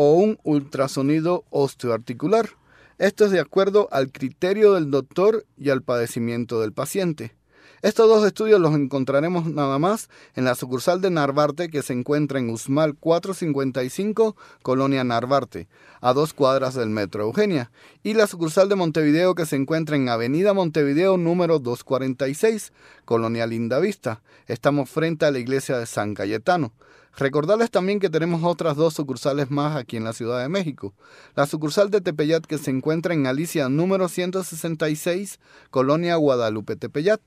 [0.00, 2.50] o un ultrasonido osteoarticular.
[2.98, 7.34] Esto es de acuerdo al criterio del doctor y al padecimiento del paciente.
[7.82, 12.38] Estos dos estudios los encontraremos nada más en la sucursal de Narvarte que se encuentra
[12.38, 15.66] en Usmal 455, Colonia Narvarte,
[16.00, 17.72] a dos cuadras del Metro Eugenia,
[18.04, 22.72] y la sucursal de Montevideo que se encuentra en Avenida Montevideo número 246,
[23.08, 24.20] Colonia Lindavista.
[24.48, 26.74] Estamos frente a la iglesia de San Cayetano.
[27.16, 30.92] Recordarles también que tenemos otras dos sucursales más aquí en la Ciudad de México.
[31.34, 35.40] La sucursal de Tepeyat que se encuentra en Alicia número 166,
[35.70, 37.22] Colonia Guadalupe Tepeyat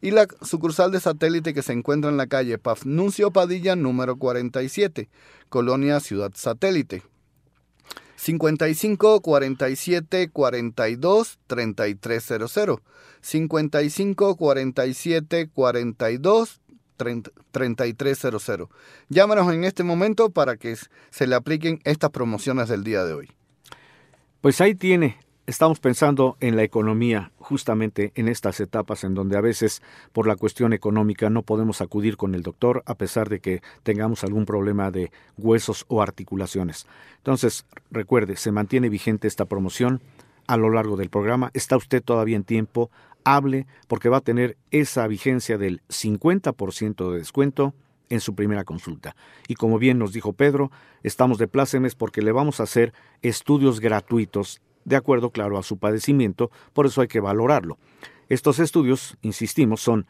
[0.00, 5.08] y la sucursal de satélite que se encuentra en la calle Pafnuncio Padilla número 47,
[5.48, 7.02] Colonia Ciudad Satélite.
[8.24, 12.80] 55 47 42 3300
[13.20, 16.60] 55 47 42
[16.96, 18.68] 3300.
[19.10, 20.74] Llámanos en este momento para que
[21.10, 23.30] se le apliquen estas promociones del día de hoy.
[24.40, 29.42] Pues ahí tiene estamos pensando en la economía justamente en estas etapas en donde a
[29.42, 33.62] veces por la cuestión económica no podemos acudir con el doctor a pesar de que
[33.82, 36.86] tengamos algún problema de huesos o articulaciones.
[37.18, 40.00] Entonces, recuerde, se mantiene vigente esta promoción
[40.46, 41.50] a lo largo del programa.
[41.54, 42.90] Está usted todavía en tiempo,
[43.24, 47.74] hable porque va a tener esa vigencia del 50% de descuento
[48.10, 49.16] en su primera consulta.
[49.48, 50.70] Y como bien nos dijo Pedro,
[51.02, 55.78] estamos de plácemes porque le vamos a hacer estudios gratuitos de acuerdo, claro, a su
[55.78, 57.78] padecimiento, por eso hay que valorarlo.
[58.28, 60.06] Estos estudios, insistimos, son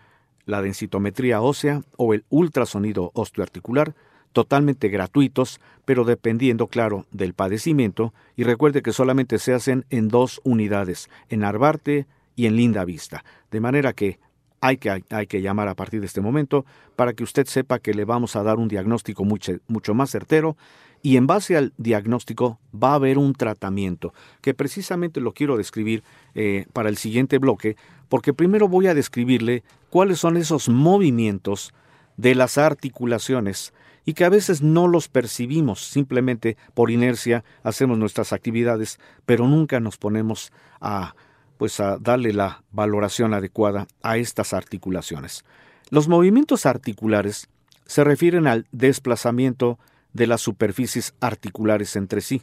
[0.47, 3.95] la densitometría ósea o el ultrasonido osteoarticular,
[4.33, 10.41] totalmente gratuitos, pero dependiendo, claro, del padecimiento, y recuerde que solamente se hacen en dos
[10.45, 12.07] unidades, en Arbarte
[12.37, 14.19] y en Linda Vista, de manera que
[14.61, 16.65] hay que, hay que llamar a partir de este momento
[16.97, 20.57] para que usted sepa que le vamos a dar un diagnóstico mucho, mucho más certero
[21.05, 26.03] y en base al diagnóstico va a haber un tratamiento, que precisamente lo quiero describir
[26.35, 27.77] eh, para el siguiente bloque,
[28.09, 31.75] porque primero voy a describirle cuáles son esos movimientos
[32.17, 33.75] de las articulaciones
[34.07, 39.81] y que a veces no los percibimos, simplemente por inercia hacemos nuestras actividades, pero nunca
[39.81, 41.15] nos ponemos a
[41.59, 45.45] pues a darle la valoración adecuada a estas articulaciones.
[45.91, 47.49] Los movimientos articulares
[47.85, 49.79] se refieren al desplazamiento
[50.15, 52.43] de las superficies articulares entre sí,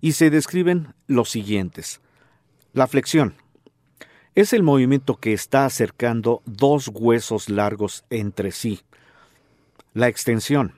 [0.00, 2.00] y se describen los siguientes.
[2.72, 3.34] La flexión
[4.34, 8.80] es el movimiento que está acercando dos huesos largos entre sí.
[9.92, 10.74] La extensión,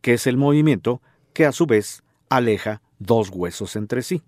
[0.00, 1.00] que es el movimiento
[1.32, 4.22] que a su vez aleja dos huesos entre sí.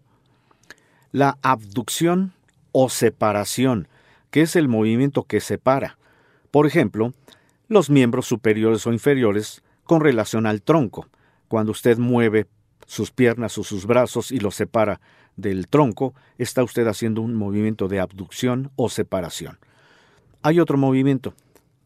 [1.13, 2.35] La abducción
[2.73, 3.89] o separación,
[4.31, 5.97] que es el movimiento que separa.
[6.51, 7.15] Por ejemplo,
[7.69, 11.09] los miembros superiores o inferiores con relación al tronco,
[11.49, 12.47] cuando usted mueve
[12.87, 15.01] sus piernas o sus brazos y los separa
[15.37, 19.59] del tronco, está usted haciendo un movimiento de abducción o separación.
[20.43, 21.35] Hay otro movimiento,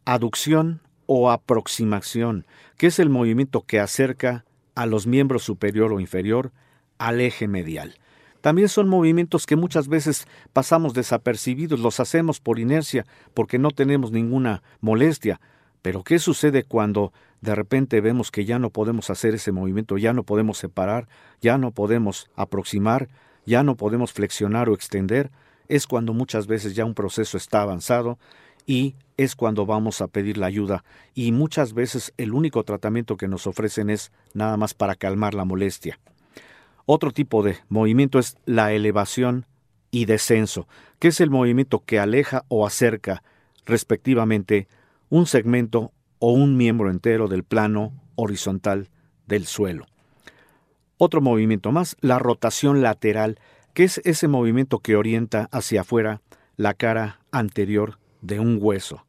[0.04, 2.46] aducción o aproximación,
[2.76, 4.44] que es el movimiento que acerca
[4.74, 6.52] a los miembros superior o inferior
[6.98, 7.96] al eje medial.
[8.40, 14.10] También son movimientos que muchas veces pasamos desapercibidos, los hacemos por inercia, porque no tenemos
[14.10, 15.40] ninguna molestia.
[15.82, 20.12] Pero ¿qué sucede cuando de repente vemos que ya no podemos hacer ese movimiento, ya
[20.12, 21.08] no podemos separar,
[21.40, 23.08] ya no podemos aproximar,
[23.44, 25.32] ya no podemos flexionar o extender,
[25.68, 28.18] es cuando muchas veces ya un proceso está avanzado
[28.64, 33.28] y es cuando vamos a pedir la ayuda y muchas veces el único tratamiento que
[33.28, 35.98] nos ofrecen es nada más para calmar la molestia.
[36.86, 39.46] Otro tipo de movimiento es la elevación
[39.90, 40.68] y descenso,
[41.00, 43.22] que es el movimiento que aleja o acerca
[43.64, 44.68] respectivamente
[45.12, 48.88] un segmento o un miembro entero del plano horizontal
[49.26, 49.84] del suelo.
[50.96, 53.38] Otro movimiento más, la rotación lateral,
[53.74, 56.22] que es ese movimiento que orienta hacia afuera
[56.56, 59.04] la cara anterior de un hueso.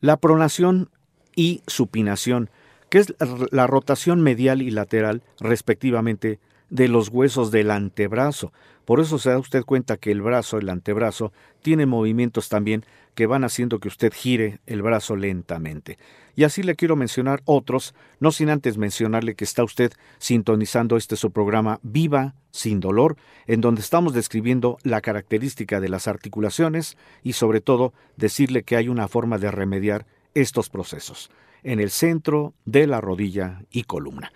[0.00, 0.90] La pronación
[1.34, 2.50] y supinación,
[2.90, 3.14] que es
[3.52, 8.52] la rotación medial y lateral, respectivamente, de los huesos del antebrazo.
[8.84, 13.26] Por eso se da usted cuenta que el brazo, el antebrazo, tiene movimientos también que
[13.26, 15.98] van haciendo que usted gire el brazo lentamente.
[16.34, 21.16] Y así le quiero mencionar otros, no sin antes mencionarle que está usted sintonizando este
[21.16, 27.34] su programa Viva sin dolor, en donde estamos describiendo la característica de las articulaciones y
[27.34, 31.30] sobre todo decirle que hay una forma de remediar estos procesos
[31.62, 34.32] en el centro de la rodilla y columna.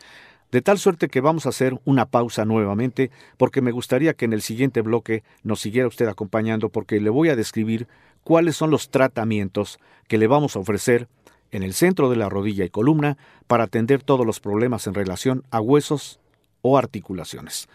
[0.55, 4.33] De tal suerte que vamos a hacer una pausa nuevamente porque me gustaría que en
[4.33, 7.89] el siguiente bloque nos siguiera usted acompañando porque le voy a describir
[8.23, 11.09] cuáles son los tratamientos que le vamos a ofrecer
[11.51, 15.43] en el centro de la rodilla y columna para atender todos los problemas en relación
[15.51, 16.21] a huesos
[16.63, 17.67] o articulaciones.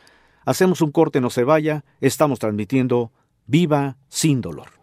[0.46, 3.12] Hacemos un corte, no se vaya, estamos transmitiendo
[3.46, 4.80] Viva sin dolor.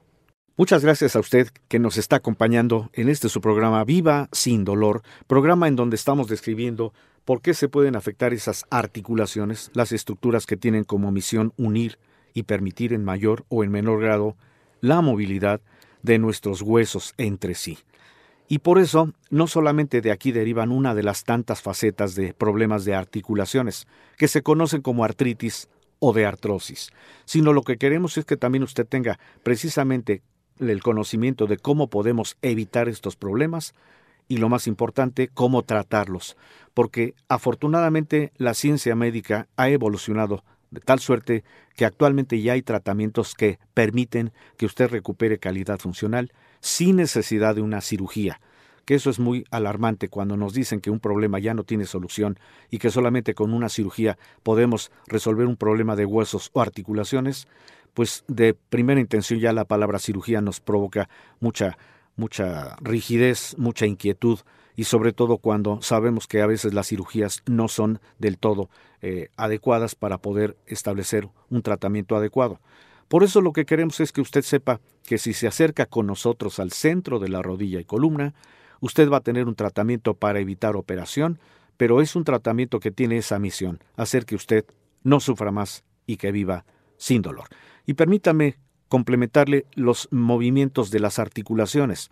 [0.59, 5.03] Muchas gracias a usted que nos está acompañando en este su programa Viva sin dolor,
[5.27, 6.93] programa en donde estamos describiendo
[7.27, 11.99] ¿Por qué se pueden afectar esas articulaciones, las estructuras que tienen como misión unir
[12.35, 14.37] y permitir en mayor o en menor grado
[14.81, 15.61] la movilidad
[16.05, 17.79] de nuestros huesos entre sí?
[18.47, 22.85] Y por eso, no solamente de aquí derivan una de las tantas facetas de problemas
[22.85, 26.91] de articulaciones, que se conocen como artritis o de artrosis,
[27.25, 30.23] sino lo que queremos es que también usted tenga precisamente
[30.61, 33.75] el conocimiento de cómo podemos evitar estos problemas
[34.29, 36.37] y lo más importante, cómo tratarlos,
[36.75, 43.35] porque afortunadamente la ciencia médica ha evolucionado de tal suerte que actualmente ya hay tratamientos
[43.35, 48.41] que permiten que usted recupere calidad funcional sin necesidad de una cirugía,
[48.85, 52.39] que eso es muy alarmante cuando nos dicen que un problema ya no tiene solución
[52.71, 57.47] y que solamente con una cirugía podemos resolver un problema de huesos o articulaciones,
[57.95, 61.09] pues de primera intención ya la palabra cirugía nos provoca
[61.41, 61.79] mucha
[62.17, 64.41] mucha rigidez, mucha inquietud
[64.75, 68.69] y sobre todo cuando sabemos que a veces las cirugías no son del todo
[69.01, 72.61] eh, adecuadas para poder establecer un tratamiento adecuado.
[73.09, 76.59] Por eso lo que queremos es que usted sepa que si se acerca con nosotros
[76.59, 78.35] al centro de la rodilla y columna,
[78.81, 81.39] usted va a tener un tratamiento para evitar operación,
[81.77, 84.65] pero es un tratamiento que tiene esa misión, hacer que usted
[85.03, 86.65] no sufra más y que viva
[86.97, 87.49] sin dolor.
[87.87, 92.11] Y permítame complementarle los movimientos de las articulaciones.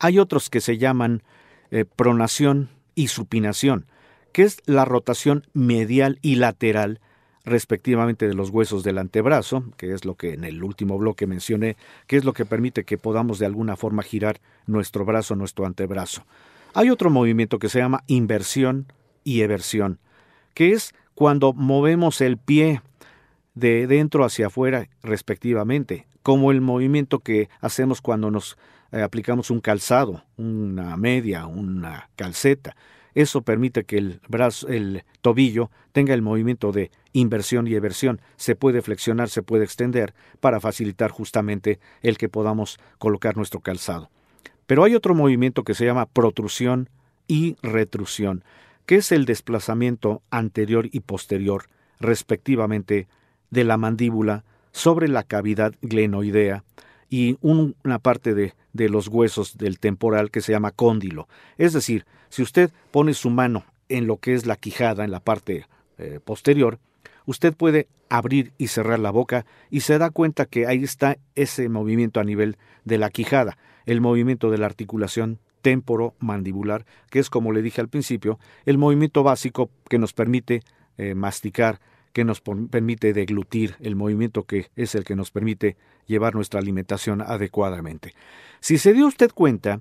[0.00, 1.22] Hay otros que se llaman
[1.70, 3.86] eh, pronación y supinación,
[4.32, 7.00] que es la rotación medial y lateral
[7.44, 11.76] respectivamente de los huesos del antebrazo, que es lo que en el último bloque mencioné,
[12.06, 16.24] que es lo que permite que podamos de alguna forma girar nuestro brazo, nuestro antebrazo.
[16.74, 18.92] Hay otro movimiento que se llama inversión
[19.24, 19.98] y eversión,
[20.54, 22.82] que es cuando movemos el pie
[23.54, 28.56] de dentro hacia afuera respectivamente, como el movimiento que hacemos cuando nos
[28.92, 32.76] eh, aplicamos un calzado, una media, una calceta.
[33.14, 38.20] Eso permite que el brazo, el tobillo tenga el movimiento de inversión y eversión.
[38.36, 44.10] Se puede flexionar, se puede extender para facilitar justamente el que podamos colocar nuestro calzado.
[44.66, 46.90] Pero hay otro movimiento que se llama protrusión
[47.26, 48.44] y retrusión,
[48.86, 51.64] que es el desplazamiento anterior y posterior,
[52.00, 53.08] respectivamente,
[53.50, 54.44] de la mandíbula
[54.78, 56.62] sobre la cavidad glenoidea
[57.10, 61.26] y una parte de, de los huesos del temporal que se llama cóndilo.
[61.56, 65.18] Es decir, si usted pone su mano en lo que es la quijada, en la
[65.18, 65.66] parte
[65.98, 66.78] eh, posterior,
[67.26, 71.68] usted puede abrir y cerrar la boca y se da cuenta que ahí está ese
[71.68, 77.50] movimiento a nivel de la quijada, el movimiento de la articulación temporomandibular, que es como
[77.50, 80.62] le dije al principio, el movimiento básico que nos permite
[80.98, 81.80] eh, masticar,
[82.12, 87.20] que nos permite deglutir, el movimiento que es el que nos permite llevar nuestra alimentación
[87.20, 88.14] adecuadamente.
[88.60, 89.80] Si se dio usted cuenta,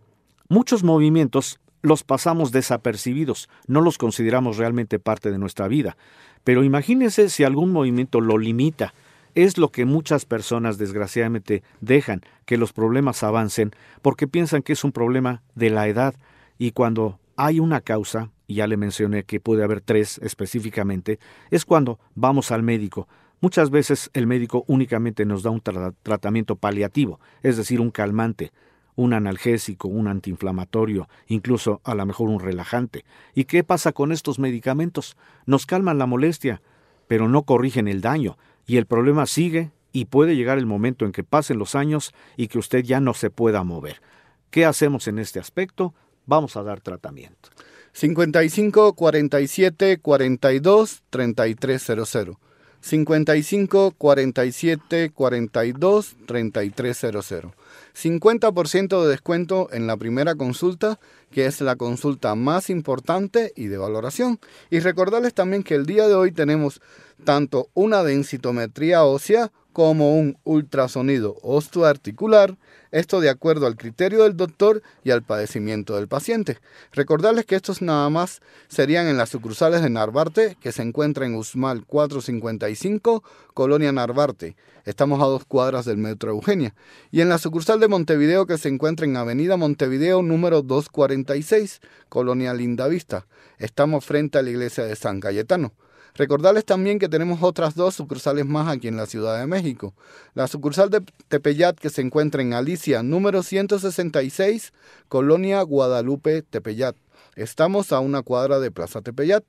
[0.50, 5.98] muchos movimientos los pasamos desapercibidos, no los consideramos realmente parte de nuestra vida.
[6.44, 8.94] Pero imagínese si algún movimiento lo limita.
[9.36, 14.84] Es lo que muchas personas desgraciadamente dejan que los problemas avancen porque piensan que es
[14.84, 16.16] un problema de la edad
[16.58, 21.20] y cuando hay una causa, y ya le mencioné que puede haber tres específicamente,
[21.52, 23.08] es cuando vamos al médico.
[23.40, 28.52] Muchas veces el médico únicamente nos da un tratamiento paliativo, es decir, un calmante,
[28.96, 33.06] un analgésico, un antiinflamatorio, incluso a lo mejor un relajante.
[33.36, 35.16] ¿Y qué pasa con estos medicamentos?
[35.46, 36.64] Nos calman la molestia,
[37.08, 41.12] pero no corrigen el daño, y el problema sigue y puede llegar el momento en
[41.12, 44.02] que pasen los años y que usted ya no se pueda mover.
[44.50, 45.94] ¿Qué hacemos en este aspecto?
[46.28, 47.50] Vamos a dar tratamiento.
[47.94, 52.38] 55 47 42 3300.
[52.80, 57.54] 55 47 42 3300.
[57.96, 61.00] 50% de descuento en la primera consulta,
[61.32, 64.40] que es la consulta más importante y de valoración.
[64.70, 66.82] Y recordarles también que el día de hoy tenemos
[67.24, 72.58] tanto una densitometría ósea como un ultrasonido osteoarticular,
[72.90, 76.58] esto de acuerdo al criterio del doctor y al padecimiento del paciente.
[76.94, 81.36] Recordarles que estos nada más serían en las sucursales de Narvarte, que se encuentra en
[81.36, 83.24] Usmal 455,
[83.54, 84.56] Colonia Narvarte.
[84.84, 86.74] Estamos a dos cuadras del Metro Eugenia.
[87.12, 92.56] Y en la sucursal de Montevideo, que se encuentra en Avenida Montevideo número 246, Colonia
[92.56, 93.28] Lindavista.
[93.60, 95.72] Estamos frente a la iglesia de San Cayetano.
[96.18, 99.94] Recordarles también que tenemos otras dos sucursales más aquí en la Ciudad de México.
[100.34, 104.74] La sucursal de Tepeyat que se encuentra en Alicia, número 166,
[105.10, 106.96] Colonia Guadalupe, Tepeyat.
[107.36, 109.44] Estamos a una cuadra de Plaza Tepeyat.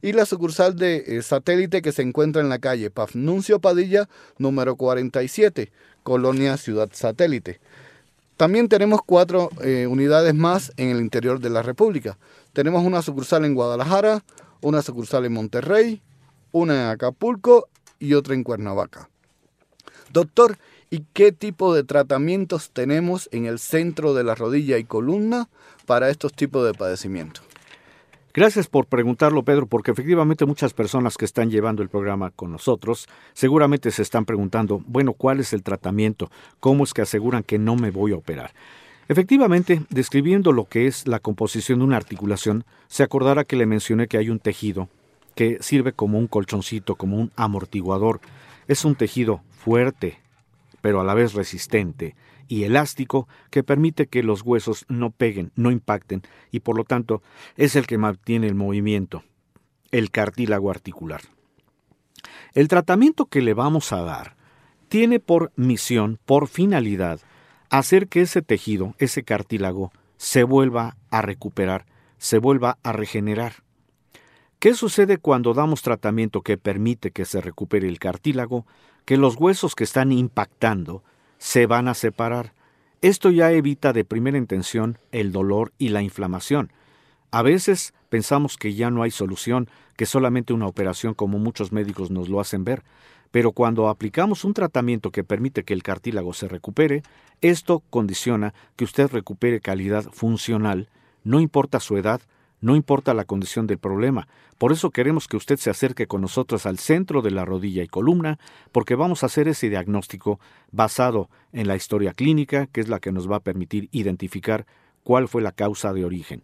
[0.00, 4.08] Y la sucursal de eh, satélite que se encuentra en la calle Pafnuncio Padilla,
[4.38, 5.72] número 47,
[6.04, 7.58] Colonia Ciudad Satélite.
[8.36, 12.16] También tenemos cuatro eh, unidades más en el interior de la República.
[12.52, 14.22] Tenemos una sucursal en Guadalajara,
[14.60, 16.00] una sucursal en Monterrey,
[16.52, 19.08] una en Acapulco y otra en Cuernavaca.
[20.12, 20.58] Doctor,
[20.90, 25.48] ¿y qué tipo de tratamientos tenemos en el centro de la rodilla y columna
[25.86, 27.44] para estos tipos de padecimientos?
[28.34, 33.06] Gracias por preguntarlo, Pedro, porque efectivamente muchas personas que están llevando el programa con nosotros
[33.34, 36.30] seguramente se están preguntando, bueno, ¿cuál es el tratamiento?
[36.58, 38.52] ¿Cómo es que aseguran que no me voy a operar?
[39.08, 44.08] Efectivamente, describiendo lo que es la composición de una articulación, se acordará que le mencioné
[44.08, 44.88] que hay un tejido
[45.34, 48.20] que sirve como un colchoncito, como un amortiguador.
[48.68, 50.18] Es un tejido fuerte,
[50.80, 52.14] pero a la vez resistente
[52.48, 57.22] y elástico que permite que los huesos no peguen, no impacten y por lo tanto
[57.56, 59.24] es el que mantiene el movimiento,
[59.90, 61.22] el cartílago articular.
[62.52, 64.36] El tratamiento que le vamos a dar
[64.88, 67.20] tiene por misión, por finalidad,
[67.70, 71.86] hacer que ese tejido, ese cartílago, se vuelva a recuperar,
[72.18, 73.62] se vuelva a regenerar.
[74.62, 78.64] ¿Qué sucede cuando damos tratamiento que permite que se recupere el cartílago?
[79.04, 81.02] Que los huesos que están impactando
[81.38, 82.52] se van a separar.
[83.00, 86.70] Esto ya evita de primera intención el dolor y la inflamación.
[87.32, 92.12] A veces pensamos que ya no hay solución, que solamente una operación como muchos médicos
[92.12, 92.84] nos lo hacen ver,
[93.32, 97.02] pero cuando aplicamos un tratamiento que permite que el cartílago se recupere,
[97.40, 100.88] esto condiciona que usted recupere calidad funcional,
[101.24, 102.20] no importa su edad,
[102.62, 104.28] no importa la condición del problema.
[104.56, 107.88] Por eso queremos que usted se acerque con nosotros al centro de la rodilla y
[107.88, 108.38] columna,
[108.70, 110.40] porque vamos a hacer ese diagnóstico
[110.70, 114.64] basado en la historia clínica, que es la que nos va a permitir identificar
[115.02, 116.42] cuál fue la causa de origen.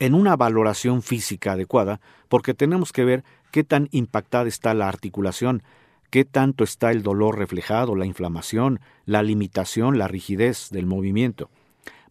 [0.00, 5.62] En una valoración física adecuada, porque tenemos que ver qué tan impactada está la articulación,
[6.10, 11.48] qué tanto está el dolor reflejado, la inflamación, la limitación, la rigidez del movimiento.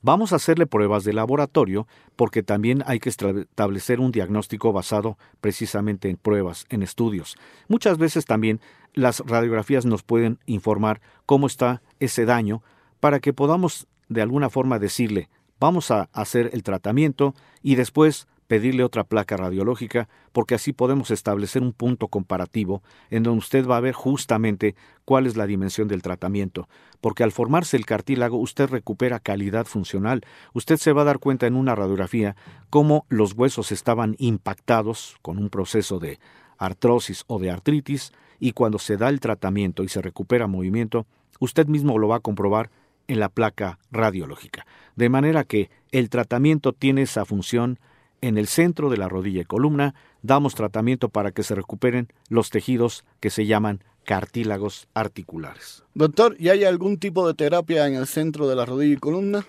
[0.01, 1.85] Vamos a hacerle pruebas de laboratorio
[2.15, 7.35] porque también hay que establecer un diagnóstico basado precisamente en pruebas, en estudios.
[7.67, 8.61] Muchas veces también
[8.93, 12.63] las radiografías nos pueden informar cómo está ese daño
[12.99, 15.29] para que podamos de alguna forma decirle,
[15.59, 21.61] vamos a hacer el tratamiento y después pedirle otra placa radiológica, porque así podemos establecer
[21.61, 22.81] un punto comparativo
[23.11, 24.75] en donde usted va a ver justamente
[25.05, 26.67] cuál es la dimensión del tratamiento,
[26.99, 30.21] porque al formarse el cartílago usted recupera calidad funcional,
[30.51, 32.35] usted se va a dar cuenta en una radiografía
[32.71, 36.19] cómo los huesos estaban impactados con un proceso de
[36.57, 41.05] artrosis o de artritis, y cuando se da el tratamiento y se recupera movimiento,
[41.39, 42.71] usted mismo lo va a comprobar
[43.07, 44.65] en la placa radiológica.
[44.95, 47.77] De manera que el tratamiento tiene esa función
[48.21, 52.49] en el centro de la rodilla y columna damos tratamiento para que se recuperen los
[52.49, 55.83] tejidos que se llaman cartílagos articulares.
[55.93, 59.45] Doctor, ¿y hay algún tipo de terapia en el centro de la rodilla y columna?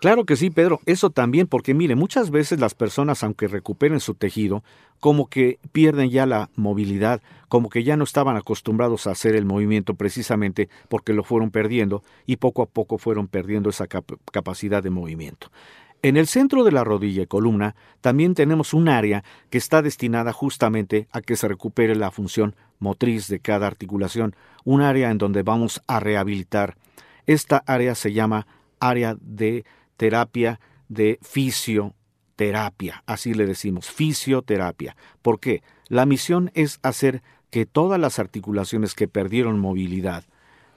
[0.00, 0.80] Claro que sí, Pedro.
[0.86, 4.62] Eso también porque, mire, muchas veces las personas, aunque recuperen su tejido,
[5.00, 9.44] como que pierden ya la movilidad, como que ya no estaban acostumbrados a hacer el
[9.44, 14.90] movimiento precisamente porque lo fueron perdiendo y poco a poco fueron perdiendo esa capacidad de
[14.90, 15.50] movimiento.
[16.02, 20.32] En el centro de la rodilla y columna también tenemos un área que está destinada
[20.32, 25.42] justamente a que se recupere la función motriz de cada articulación, un área en donde
[25.42, 26.76] vamos a rehabilitar.
[27.26, 28.46] Esta área se llama
[28.78, 29.64] área de
[29.96, 34.96] terapia de fisioterapia, así le decimos, fisioterapia.
[35.22, 35.62] ¿Por qué?
[35.88, 40.24] La misión es hacer que todas las articulaciones que perdieron movilidad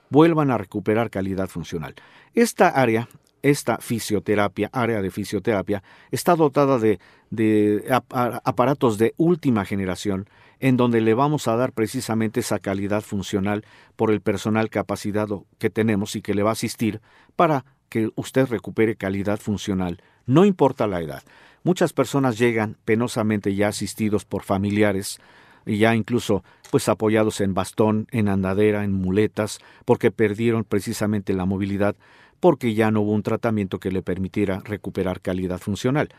[0.09, 1.95] vuelvan a recuperar calidad funcional.
[2.34, 3.09] Esta área
[3.41, 10.27] esta fisioterapia, área de fisioterapia, está dotada de, de aparatos de última generación
[10.59, 13.63] en donde le vamos a dar precisamente esa calidad funcional
[13.95, 17.01] por el personal capacitado que tenemos y que le va a asistir
[17.35, 21.23] para que usted recupere calidad funcional, no importa la edad.
[21.63, 25.19] Muchas personas llegan penosamente ya asistidos por familiares,
[25.65, 31.95] ya incluso pues apoyados en bastón, en andadera, en muletas, porque perdieron precisamente la movilidad,
[32.39, 36.09] porque ya no hubo un tratamiento que le permitiera recuperar calidad funcional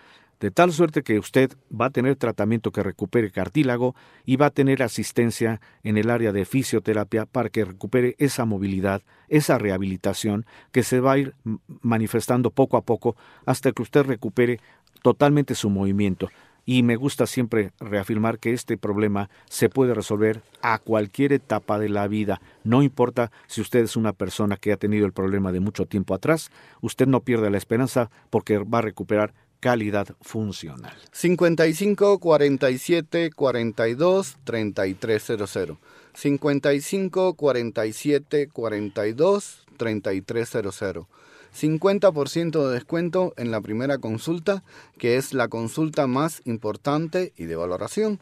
[0.41, 3.95] de tal suerte que usted va a tener tratamiento que recupere cartílago
[4.25, 9.03] y va a tener asistencia en el área de fisioterapia para que recupere esa movilidad,
[9.29, 11.35] esa rehabilitación que se va a ir
[11.83, 14.61] manifestando poco a poco hasta que usted recupere
[15.03, 16.31] totalmente su movimiento.
[16.71, 21.89] Y me gusta siempre reafirmar que este problema se puede resolver a cualquier etapa de
[21.89, 22.41] la vida.
[22.63, 26.15] No importa si usted es una persona que ha tenido el problema de mucho tiempo
[26.15, 30.97] atrás, usted no pierde la esperanza porque va a recuperar calidad funcional.
[31.11, 35.77] 55 47 42 3300.
[36.15, 41.07] 55 47 42 3300.
[41.55, 44.63] 50% de descuento en la primera consulta,
[44.99, 48.21] que es la consulta más importante y de valoración,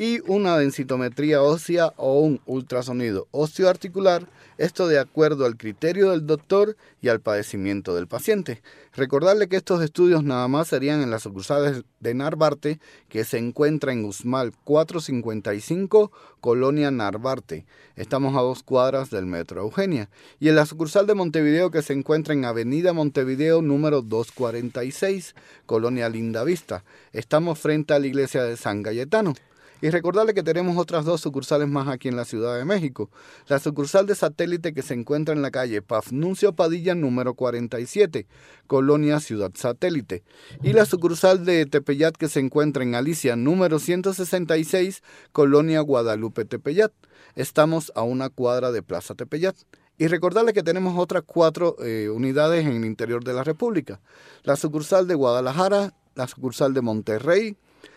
[0.00, 4.26] y una densitometría ósea o un ultrasonido osteoarticular,
[4.56, 8.62] esto de acuerdo al criterio del doctor y al padecimiento del paciente.
[8.94, 12.80] Recordarle que estos estudios nada más serían en las sucursales de Narvarte,
[13.10, 17.66] que se encuentra en Usmal 455, Colonia Narvarte.
[17.94, 20.08] Estamos a dos cuadras del Metro Eugenia.
[20.38, 25.34] Y en la sucursal de Montevideo, que se encuentra en Avenida Montevideo número 246,
[25.66, 26.84] Colonia Linda Vista.
[27.12, 29.34] Estamos frente a la iglesia de San Cayetano.
[29.82, 33.10] Y recordarle que tenemos otras dos sucursales más aquí en la Ciudad de México.
[33.48, 38.26] La sucursal de satélite que se encuentra en la calle Pafnuncio Padilla número 47,
[38.66, 40.22] Colonia Ciudad Satélite.
[40.62, 45.02] Y la sucursal de Tepeyat que se encuentra en Alicia número 166,
[45.32, 46.92] Colonia Guadalupe Tepeyat.
[47.34, 49.56] Estamos a una cuadra de Plaza Tepeyat.
[49.96, 54.00] Y recordarle que tenemos otras cuatro eh, unidades en el interior de la República.
[54.44, 57.56] La sucursal de Guadalajara, la sucursal de Monterrey,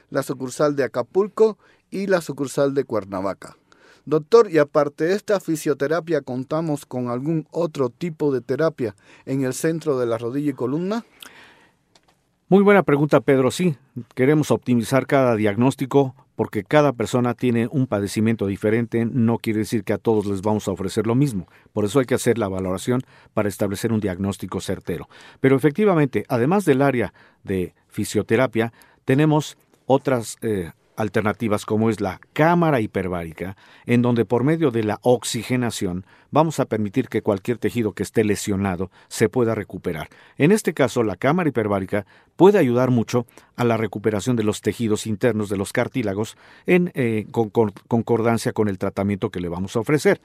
[0.10, 1.58] la sucursal de Acapulco
[1.92, 3.58] y la sucursal de Cuernavaca.
[4.06, 8.96] Doctor, y aparte de esta fisioterapia, ¿contamos con algún otro tipo de terapia
[9.26, 11.06] en el centro de la rodilla y columna?
[12.50, 13.50] Muy buena pregunta, Pedro.
[13.50, 13.78] Sí,
[14.14, 19.06] queremos optimizar cada diagnóstico porque cada persona tiene un padecimiento diferente.
[19.06, 21.48] No quiere decir que a todos les vamos a ofrecer lo mismo.
[21.72, 23.02] Por eso hay que hacer la valoración
[23.34, 25.08] para establecer un diagnóstico certero.
[25.40, 28.74] Pero efectivamente, además del área de fisioterapia,
[29.06, 33.56] tenemos otras eh, alternativas como es la cámara hiperbárica,
[33.86, 38.24] en donde por medio de la oxigenación vamos a permitir que cualquier tejido que esté
[38.24, 40.10] lesionado se pueda recuperar.
[40.38, 45.06] En este caso, la cámara hiperbárica puede ayudar mucho a la recuperación de los tejidos
[45.06, 50.22] internos de los cartílagos en eh, concordancia con el tratamiento que le vamos a ofrecer.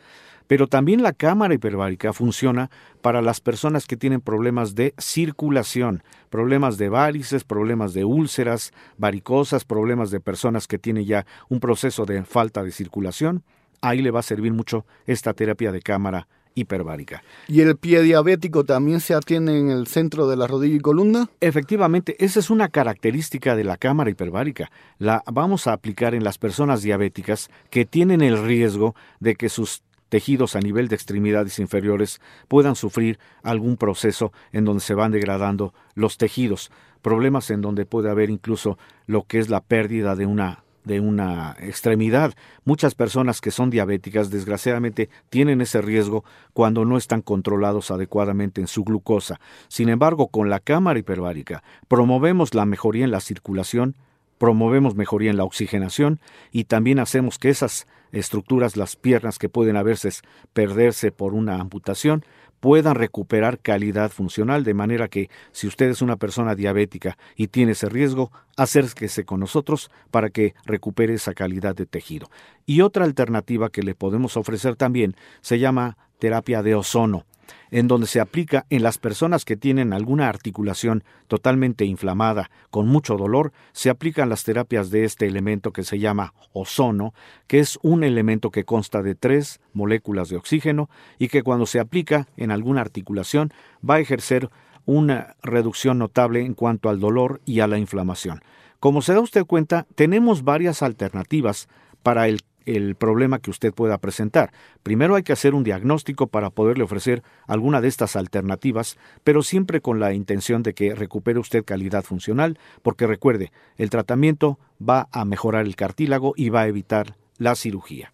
[0.47, 2.71] Pero también la cámara hiperbárica funciona
[3.03, 9.67] para las personas que tienen problemas de circulación, problemas de varices, problemas de úlceras, varicosas,
[9.67, 13.45] problemas de personas que tienen ya un proceso de falta de circulación.
[13.81, 17.23] Ahí le va a servir mucho esta terapia de cámara hiperbárica.
[17.47, 21.31] ¿Y el pie diabético también se atiende en el centro de la rodilla y columna?
[21.41, 24.71] Efectivamente, esa es una característica de la cámara hiperbárica.
[24.99, 29.83] La vamos a aplicar en las personas diabéticas que tienen el riesgo de que sus
[30.09, 35.75] tejidos a nivel de extremidades inferiores puedan sufrir algún proceso en donde se van degradando
[35.95, 36.71] los tejidos,
[37.03, 41.55] problemas en donde puede haber incluso lo que es la pérdida de una de una
[41.61, 42.35] extremidad.
[42.65, 48.67] Muchas personas que son diabéticas desgraciadamente tienen ese riesgo cuando no están controlados adecuadamente en
[48.67, 49.39] su glucosa.
[49.69, 53.95] Sin embargo, con la cámara hiperbárica promovemos la mejoría en la circulación,
[54.39, 56.19] promovemos mejoría en la oxigenación
[56.51, 60.23] y también hacemos que esas estructuras, las piernas que pueden a veces
[60.55, 62.25] perderse por una amputación,
[62.61, 67.73] puedan recuperar calidad funcional, de manera que si usted es una persona diabética y tiene
[67.73, 72.31] ese riesgo, acérquese con nosotros para que recupere esa calidad de tejido.
[72.67, 77.25] Y otra alternativa que le podemos ofrecer también se llama terapia de ozono
[77.71, 83.17] en donde se aplica en las personas que tienen alguna articulación totalmente inflamada, con mucho
[83.17, 87.15] dolor, se aplican las terapias de este elemento que se llama ozono,
[87.47, 90.89] que es un elemento que consta de tres moléculas de oxígeno
[91.19, 93.53] y que cuando se aplica en alguna articulación
[93.89, 94.51] va a ejercer
[94.85, 98.41] una reducción notable en cuanto al dolor y a la inflamación.
[98.81, 101.69] Como se da usted cuenta, tenemos varias alternativas
[102.03, 102.41] para el
[102.77, 104.53] el problema que usted pueda presentar.
[104.83, 109.81] Primero hay que hacer un diagnóstico para poderle ofrecer alguna de estas alternativas, pero siempre
[109.81, 115.25] con la intención de que recupere usted calidad funcional, porque recuerde, el tratamiento va a
[115.25, 118.13] mejorar el cartílago y va a evitar la cirugía.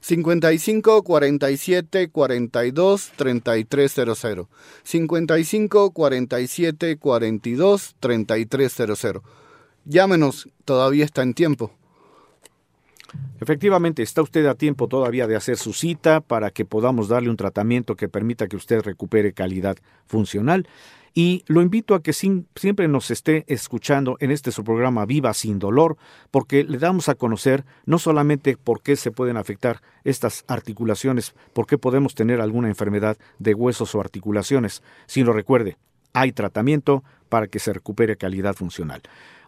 [0.00, 4.46] 55 47 42 3300.
[4.82, 9.22] 55 47 42 3300.
[9.84, 11.72] Llámenos, todavía está en tiempo.
[13.40, 17.36] Efectivamente, está usted a tiempo todavía de hacer su cita para que podamos darle un
[17.36, 20.66] tratamiento que permita que usted recupere calidad funcional.
[21.12, 25.58] Y lo invito a que siempre nos esté escuchando en este su programa Viva sin
[25.58, 25.96] dolor,
[26.30, 31.66] porque le damos a conocer no solamente por qué se pueden afectar estas articulaciones, por
[31.66, 35.78] qué podemos tener alguna enfermedad de huesos o articulaciones, sino recuerde,
[36.12, 39.02] hay tratamiento para que se recupere calidad funcional.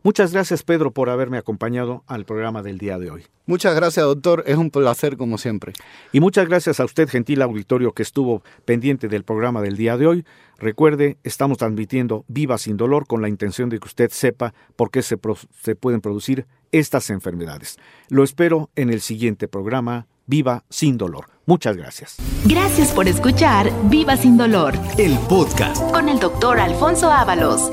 [0.04, 3.24] Muchas gracias, Pedro, por haberme acompañado al programa del día de hoy.
[3.46, 4.42] Muchas gracias, doctor.
[4.46, 5.72] Es un placer como siempre.
[6.12, 10.06] Y muchas gracias a usted, gentil auditorio, que estuvo pendiente del programa del día de
[10.06, 10.24] hoy.
[10.58, 15.02] Recuerde, estamos transmitiendo Viva sin dolor con la intención de que usted sepa por qué
[15.02, 15.18] se,
[15.60, 17.78] se pueden producir estas enfermedades.
[18.08, 20.06] Lo espero en el siguiente programa.
[20.26, 21.26] Viva sin dolor.
[21.46, 22.16] Muchas gracias.
[22.46, 24.74] Gracias por escuchar Viva sin dolor.
[24.98, 25.82] El podcast.
[25.92, 27.70] Con el doctor Alfonso Ábalos.